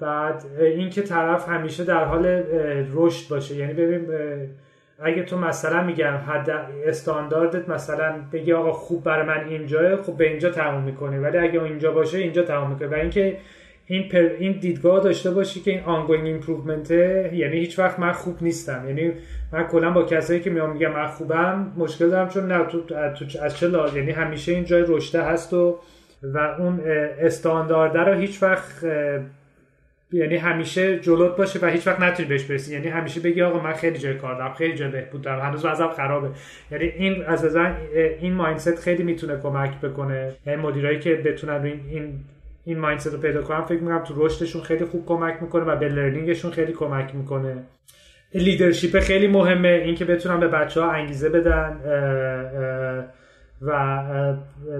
[0.00, 2.26] بعد اینکه طرف همیشه در حال
[2.94, 3.54] رشد باشه.
[3.54, 4.06] یعنی ببین
[5.02, 6.50] اگه تو مثلا میگم حد
[6.86, 11.18] استانداردت مثلا بگی آقا خوب برای من اینجا خب به اینجا تموم می‌کنی.
[11.18, 12.88] ولی اگه اینجا باشه اینجا تموم می‌کنی.
[12.88, 13.36] و اینکه
[13.86, 18.36] این پر این دیدگاه داشته باشی که این ongoing improvement یعنی هیچ وقت من خوب
[18.40, 18.84] نیستم.
[18.86, 19.12] یعنی
[19.52, 22.94] من کلا با کسایی که میام میگم من خوبم مشکل دارم چون نه تو, تو
[23.42, 25.78] از چه یعنی همیشه این جای رشد هست و
[26.22, 26.80] و اون
[27.20, 28.84] استاندارده رو هیچ وقت
[30.12, 32.74] یعنی همیشه جلوت باشه و هیچ وقت نتونی بهش برسی.
[32.74, 35.90] یعنی همیشه بگی آقا من خیلی جای کار دارم خیلی جای بهبود دارم هنوز وضعم
[35.90, 36.28] خرابه.
[36.70, 37.56] یعنی این از
[38.20, 40.32] این mindset خیلی می‌تونه کمک بکنه.
[40.46, 42.18] یعنی مدیرایی که بتونن این
[42.66, 45.76] این این mindset رو پیدا کنن فکر می‌کنم تو رشدشون خیلی خوب کمک می‌کنه و
[45.76, 47.56] به learning شون خیلی کمک می‌کنه.
[48.34, 51.76] leadership خیلی مهمه اینکه بتونن به بچه ها انگیزه بدن
[53.62, 54.02] و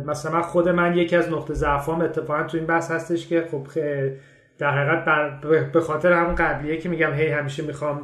[0.07, 3.67] مثلا خود من یکی از نقطه ضعفام اتفاقا تو این بحث هستش که خب
[4.59, 5.41] در حقیقت
[5.73, 8.01] به خاطر همون قبلیه که میگم هی همیشه می‌خوام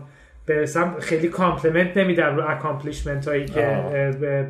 [0.46, 3.80] برسم خیلی compliment نمیدم رو accomplishment هایی که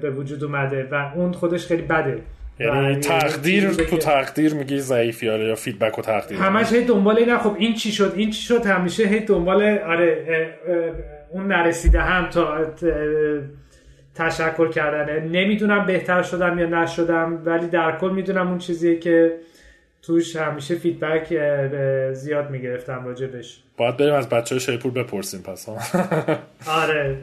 [0.00, 2.18] به وجود اومده و اون خودش خیلی بده.
[2.62, 7.38] یعنی تقدیر تو تقدیر میگی ضعیفی آره یا feedback و تقدیر همش هی دنبال اینا
[7.38, 10.54] خب این چی شد این چی شد همیشه هی دنبال آره
[11.30, 12.58] اون نرسیده هم تا
[14.14, 15.20] تشکر کردنه.
[15.20, 19.32] نمی‌دونم بهتر شدم یا نشدم ولی در کل می‌دونم اون چیزیه که
[20.02, 21.26] توش همیشه feedback
[22.12, 23.62] زیاد می‌گرفتم راجبش.
[23.76, 25.68] باید بریم از بچه های شیپور بپرسیم پس
[26.82, 27.16] آره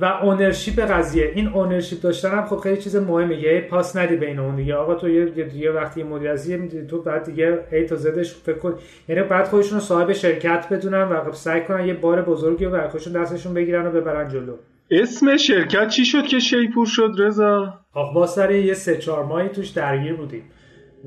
[0.00, 1.32] و ownership قضیه.
[1.34, 3.36] این ownership داشتن هم خب خیلی چیز مهمه.
[3.36, 4.74] یه پاس ندی بین اون دیگه.
[4.74, 6.50] آقا تو یه, یه وقتی مدیر از
[6.90, 8.74] تو بعد دیگه ای تا زدش فکر کن.
[9.08, 13.12] یعنی باید خودشون صاحب شرکت بدونن و خب سعی کنن یه بار بزرگی رو خودشون
[13.12, 14.56] دستشون بگیرن و ببرن جلو.
[14.90, 19.48] اسم شرکت چی شد که شیپور شد رضا؟ خب با سر یه سه چهار ماهی
[19.48, 20.42] توش درگیر بودیم.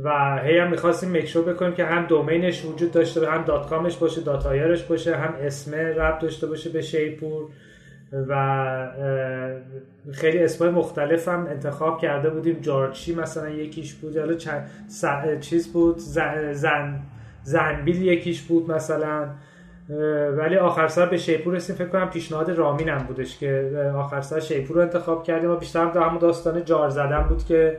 [0.03, 3.43] و هی هم می‌خواستیم make sure بکنیم که هم domain ش وجود داشته باشه هم
[3.43, 7.45] dot com ش باشه dot ir ش باشه هم اسم ربط داشته باشه به شیپور
[8.27, 8.91] و
[10.11, 12.57] خیلی اسمای مختلف هم انتخاب کرده بودیم.
[12.61, 14.35] جارچی مثلا یکیش بود حالا
[15.39, 16.99] چیز بود زن
[17.43, 19.27] زنبیل یکیش بود مثلا
[20.37, 24.39] ولی آخر سر به شیپور رسیم فکر کنم پیشنهاد رامین هم بودش که آخر سر
[24.39, 25.49] شیپور رو انتخاب کردیم.
[25.51, 27.77] و بیشتر هم همون داستان جار زدن بود که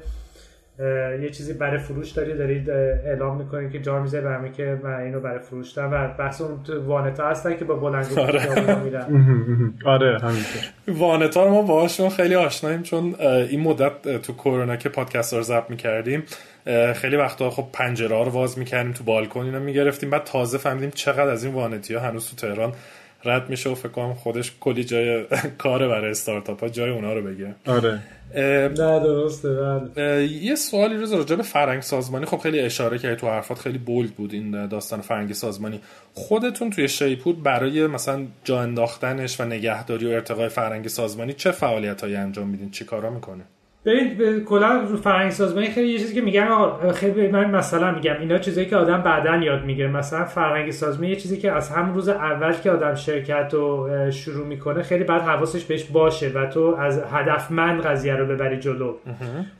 [1.22, 5.20] یه چیزی برای فروش داری دارید اعلام می‌کنید که جار میزه برمی که من اینو
[5.20, 8.84] برای فروش دارم و بحث اون تو وانتا هستن که با بلنگو آره.
[8.84, 9.04] میرن
[9.84, 15.34] آره همینطور وانتا رو ما باهاشون خیلی آشناییم چون این مدت تو کرونا که پادکست
[15.34, 16.22] رو ضبط می‌کردیم
[16.94, 20.90] خیلی وقتا خب پنجره ها رو واز می‌کردیم تو بالکن اینا می‌گرفتیم بعد تازه فهمیدیم
[20.90, 22.72] چقدر از این وانتی ها هنوز تو تهران
[23.24, 25.24] رد میشه و فکر کنم خودش کلی جای
[25.58, 27.54] کار برای استارتاپ ها جای اونا رو بگه.
[27.66, 28.00] آره.
[28.34, 30.24] نه درسته بله.
[30.26, 32.26] یه سوالی رو راجع به فرهنگ سازمانی.
[32.26, 35.80] خب خیلی اشاره کردی تو حرفات خیلی بولد بود این داستان فرهنگ سازمانی.
[36.14, 42.00] خودتون توی شیپور برای مثلا جا انداختنش و نگهداری و ارتقای فرهنگ سازمانی چه فعالیت
[42.00, 43.44] هایی انجام میدین؟ چی کارا می‌کنه
[43.84, 46.48] ببین کلا رو فرهنگ سازمانی خیلی یه چیزی که میگن
[46.94, 49.88] خیلی من مثلا میگم اینا چیزایی که آدم بعدا یاد می‌گیره.
[49.88, 54.46] مثلا فرهنگ سازمانی یه چیزی که از هم روز اول که آدم شرکت رو شروع
[54.46, 58.94] می‌کنه خیلی بعد حواسش بهش باشه و تو از هدفمند قضیه رو ببری جلو.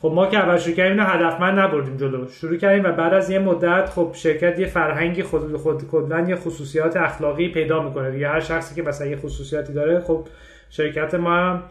[0.03, 2.29] خب ما که اول شروع کردیم هدفمند نبردیم جلو.
[2.29, 6.37] شروع کردیم و بعد از یه مدت خب شرکت یه فرهنگی خود خود کلا یه
[6.37, 8.11] خصوصیات اخلاقی پیدا می‌کنه.
[8.11, 10.27] دیگه هر شخصی که مثلا یه خصوصیاتی داره خب
[10.71, 11.62] شرکت ما هم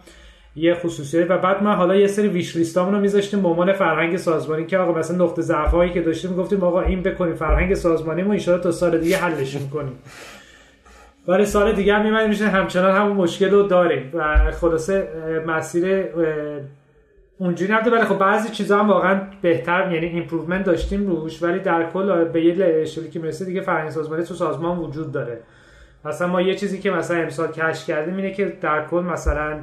[0.55, 3.73] یه خصوصیت و بعد ما حالا یه سری wish list امون رو میذاشتیم به عنوان
[3.73, 7.73] فرهنگ سازمانی که آقا مثلا نقطه ضعف هایی که داشتیم گفتیم آقا این بکنیم فرهنگ
[7.73, 9.93] سازمانی ما ان تا سال دیگه حلش می‌کنیم
[11.27, 15.07] ولی سال دیگه هم میمونیم میشه همچنان همون مشکل رو داریم و خلاصه
[15.47, 16.05] مسیر
[17.37, 17.95] اونجوری نبوده.
[17.95, 22.45] ولی خب بعضی چیزا هم واقعا بهتر یعنی improvement داشتیم روش ولی در کل به
[22.45, 25.41] یه شکلی که می‌رسه دیگه فرهنگ سازمانی تو سازمان وجود داره.
[26.05, 29.59] مثلا ما یه چیزی که مثلا امسال کش کردیم اینه که در کل مثلا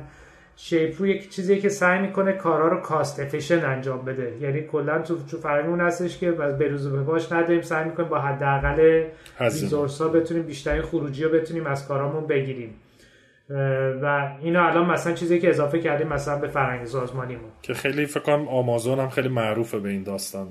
[0.56, 4.36] شیپو یک چیزی که سعی می‌کنه کارا رو کاست افیشن انجام بده.
[4.40, 8.18] یعنی کلا تو تو فرمون هستش که از بروز به باش نداریم سعی می‌کنیم با
[8.18, 9.04] حداقل
[9.40, 12.74] ریزورس ها بتونیم بیشترین خروجی رو بتونیم از کارامون بگیریم.
[14.02, 17.50] و اینو الان مثلا چیزی که اضافه کردیم مثلا به فرهنگ سازمانیمون.
[17.62, 20.48] که خیلی فکر کنم آمازون هم خیلی معروفه به این داستان.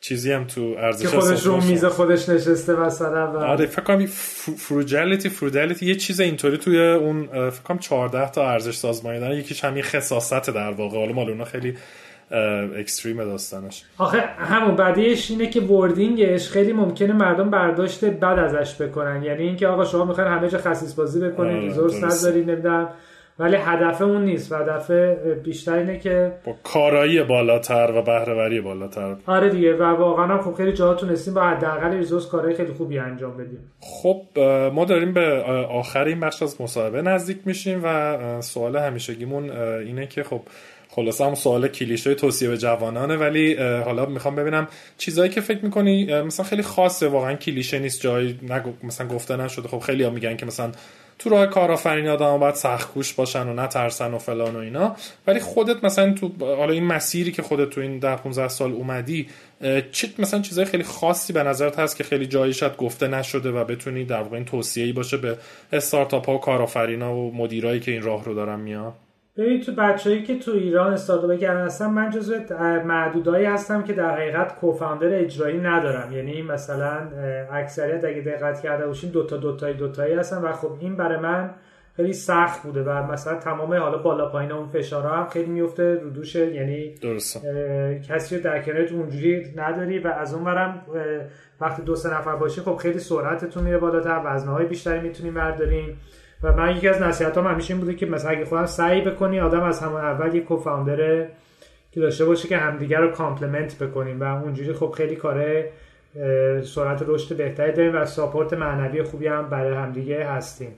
[0.00, 4.06] چیزی هم تو ارزش که خودش رو میز خودش نشسته مثلا و آره فکر کنم
[4.56, 9.36] فروجالیتی فرودالیتی یه چیز اینطوری توی اون فکر کنم 14 تا ارزش سازمانی دارن.
[9.36, 10.98] یکیش همین خصاصت در واقع.
[10.98, 11.74] حالا مال اونا خیلی
[12.78, 13.84] اکستریم داستانش.
[13.98, 19.22] آخه همون بعدیش اینه که وردینگش خیلی ممکنه مردم برداشت بد ازش بکنن.
[19.22, 22.88] یعنی اینکه آقا شما می‌خواین همه جا خصیص بازی بکنید آره ریزورس نذارید نمی‌دونم.
[23.40, 24.52] ولی هدف اون نیست.
[24.52, 24.90] و هدف
[25.44, 29.16] بیشتر اینه که با کارایی بالاتر و بهرهوری بالاتر.
[29.26, 29.74] آره دیگه.
[29.74, 33.70] و واقعا خب خیلی جاها تونستیم با حداقل ریزورس کارهای خیلی خوبی انجام بدیم.
[33.80, 34.22] خب
[34.72, 40.22] ما داریم به آخر این بخش از مصاحبه نزدیک میشیم و سوال همیشگیمون اینه که
[40.22, 40.40] خب
[40.90, 44.68] خلاصه هم سوال کلیشه توصیه به جوانانه ولی حالا می‌خوام ببینم
[44.98, 49.68] چیزایی که فکر می‌کنی مثلا خیلی خاصه واقعا کلیشه نیست جایی نگو مثلا گفته نشده.
[49.68, 50.72] خب خیلی ها میگن که مثلا
[51.18, 54.96] تو راه کارآفرینی آدم باید سختکوش باشن و نترسن و فلان و اینا.
[55.26, 59.26] ولی خودت مثلا تو حالا این مسیری که خودت تو این ده 15 سال اومدی
[59.92, 63.64] چه مثلا چیزای خیلی خاصی به نظرت هست که خیلی جایی شاید گفته نشده و
[63.64, 65.36] بتونی در واقع این توصیه‌ای باشه به
[65.72, 68.92] استارتاپ ها و کارآفرینا و مدیرایی که این راه رو دارن میان؟
[69.40, 72.34] ببین تو بچه‌ای که تو ایران استارتاپ کردن هستن من جزو
[72.84, 76.12] معدودایی هستم که در حقیقت کوفاندر اجرایی ندارم.
[76.12, 77.08] یعنی مثلا
[77.52, 81.50] اکثریت اگه دقت کرده باشین دوتا دوتایی دوتایی هستن و خب این برای من
[81.96, 86.10] خیلی سخت بوده و مثلا تمام حالا بالا پایین اون فشارها هم خیلی میفته رو
[86.10, 86.94] دوش یعنی
[88.08, 90.82] کسی رو در کنارت اونجوری نداری و از اون ورم
[91.60, 95.96] وقتی دو سه نفر باشی خب خیلی سرعتتون میره بالاتر وزنهای بیشتری می‌تونی بردارین
[96.42, 99.40] و من یکی از نصیحت هم همیشه این بوده که مثلا اگه خودم سعی بکنی
[99.40, 101.26] آدم از همون اول یک co-founder
[101.92, 105.72] که داشته باشه که همدیگر رو complement بکنیم و اونجوری خب خیلی کاره
[106.62, 110.74] سرعت رشد بهتری داریم و ساپورت معنوی خوبی هم برای همدیگه هستیم.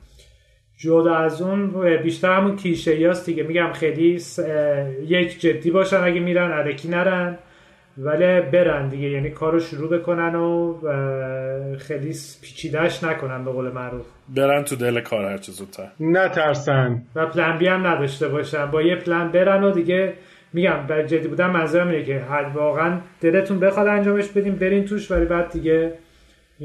[0.79, 3.43] جدا از اون بیشتر همون کیشه دیگه.
[3.43, 4.23] میگم خیلی
[5.07, 7.39] یک جدی باشن اگه میرن عرکی نرن.
[7.99, 10.75] ولی برن دیگه یعنی کارو شروع بکنن و
[11.79, 14.07] خیلی پیچیدهش نکنن به قول معروف.
[14.29, 15.89] برن تو دل کار هر چه زودتر.
[16.01, 17.03] نترسن.
[17.15, 18.67] و پلن بی هم نداشته باشن.
[18.67, 20.13] با یه پلن برن و دیگه
[20.53, 22.23] میگم بر جدی بودن منظورم اینه که
[22.55, 25.93] واقعا دلتون بخواد انجامش بدیم برین توش ولی بعد دیگه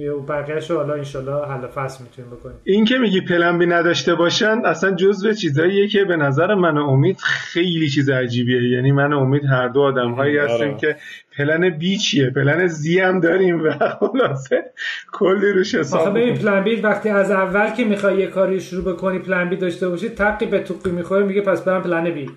[0.06, 2.56] و بقیه‌شو حالا انشالله حل فصل می‌تونیم بکنیم.
[2.64, 7.18] این که میگی plan B نداشته باشن اصلا جزو چیزاییه که به نظر من امید
[7.24, 8.70] خیلی چیز عجیبیه.
[8.70, 10.52] یعنی من امید هر دو آدم هایی آره.
[10.52, 10.96] هستیم که
[11.38, 14.64] plan B چیه plan Z هم داریم و خلاصه
[15.12, 19.20] کلی روش حساب ببین پلن بی وقتی از اول که می‌خوای یه کاری شروع بکنی
[19.20, 22.30] plan B داشته باشی تقی به توقی می‌خوره میگه پس برم plan B.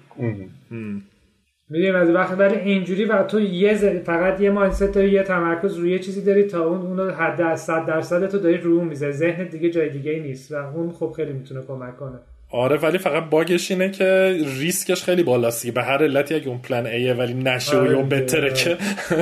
[1.71, 5.91] می‌دونیم از وقتی ولی اینجوری و تو یه فقط یه مایندست داری یه تمرکز روی
[5.91, 9.13] یه چیزی داری تا اون اونو حد از 100 درصد تو داری رو می‌ذاری.
[9.13, 12.19] ذهن دیگه جای دیگه نیست و اون خب خیلی می‌تونه کمک کنه.
[12.53, 16.87] آره ولی فقط باگش اینه که ریسکش خیلی بالاست به هر علتی اگه اون پلن
[16.87, 18.77] ایه ولی نشه و یا بهتره که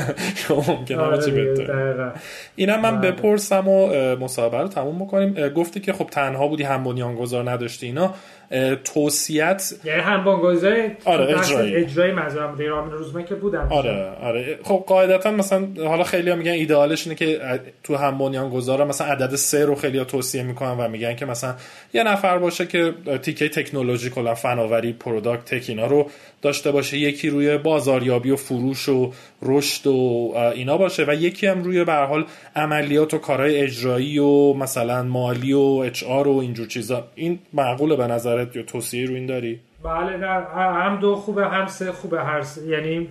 [0.68, 2.12] ممکنه آره بهتره.
[2.57, 3.11] اینم من آره.
[3.11, 5.49] بپرسم و مصاحبه رو تموم بکنیم.
[5.49, 8.14] گفتی که خب تنها بودی هم بنیانگذار نداشتی اینا.
[8.85, 11.76] توصیت یعنی هم بنیانگذار آره اجرایی.
[11.76, 13.68] اجرایی بوده رامین روزمه که بودم.
[13.70, 14.59] آره آره.
[14.62, 17.41] خب قاعدتا مثلا حالا خیلی ها میگن ایدئالش اینه که
[17.83, 21.55] تو هم بنیانگذار مثلا عدد سه رو خیلی ها توصیه می‌کنن و میگن که مثلا
[21.93, 26.10] یه نفر باشه که تیکه تکنولوژی کلا فناوری product tech اینا رو
[26.42, 26.98] داشته باشه.
[26.98, 29.12] یکی روی بازاریابی و فروش و
[29.42, 32.24] رشد و اینا باشه و یکی هم روی به هرحال
[32.56, 37.04] عملیات و کارهای اجرایی و مثلا مالی و HR و اینجور چیزا.
[37.14, 41.66] این معقوله به نظرت یا توصیه رو این داری؟ بله نه هم دو خوبه هم
[41.66, 43.08] سه خوبه هر یعنی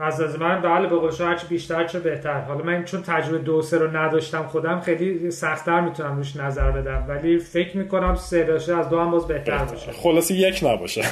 [0.00, 2.40] از از من بله به قول هرچی بیشتر چه بهتر.
[2.40, 7.04] حالا من چون تجربه دو سه رو نداشتم خودم خیلی سختتر می‌تونم روش نظر بدم.
[7.08, 9.92] ولی فکر می‌کنم سه داشته از دو هم باز بهتر, باشه.
[9.92, 11.02] خلاصی یک نباشه.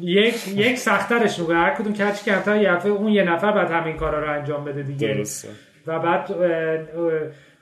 [0.00, 1.56] یک یک سختترش می‌کنه.
[1.56, 5.08] هر کدوم کچ کمتر یه اون یه نفر بعد همین کارا رو انجام بده دیگه.
[5.08, 5.48] درسته.
[5.86, 6.34] و بعد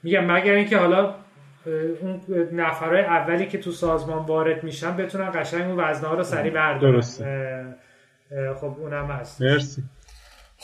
[0.03, 1.15] میگم مگر اینکه حالا
[2.01, 2.21] اون
[2.53, 7.03] نفرهای اولی که تو سازمان وارد میشن بتونن قشنگ اون وزنه ها رو سریع بردارن.
[8.61, 9.43] خب اونم هست.
[9.43, 9.83] مرسی.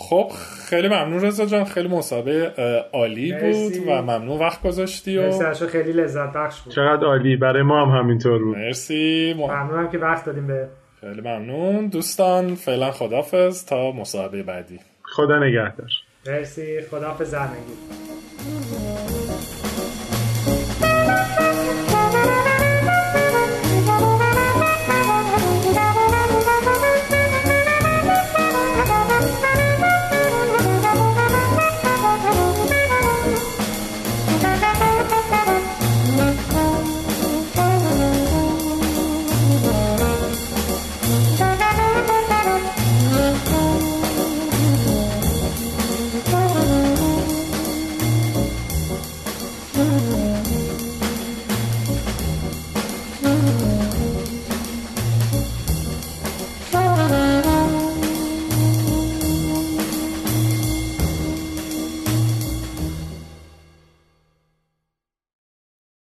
[0.01, 0.33] خب
[0.69, 1.65] خیلی ممنون رضا جان.
[1.65, 6.73] خیلی مسابقه عالی بود و ممنون وقت گذاشتی و مرسی خیلی لذت بخش بود.
[6.73, 7.37] چقدر عالی.
[7.37, 8.57] برای ما هم همینطور بود.
[8.57, 9.35] مرسی.
[9.39, 10.69] ممنونم که وقت دادیم به
[11.01, 11.87] خیلی ممنون.
[11.87, 14.81] دوستان فعلا خدافظ تا مصاحبه بعدی.
[15.03, 15.89] خدا نگهدار.
[16.27, 16.81] مرسی.
[16.81, 18.18] خدافظ زرنگی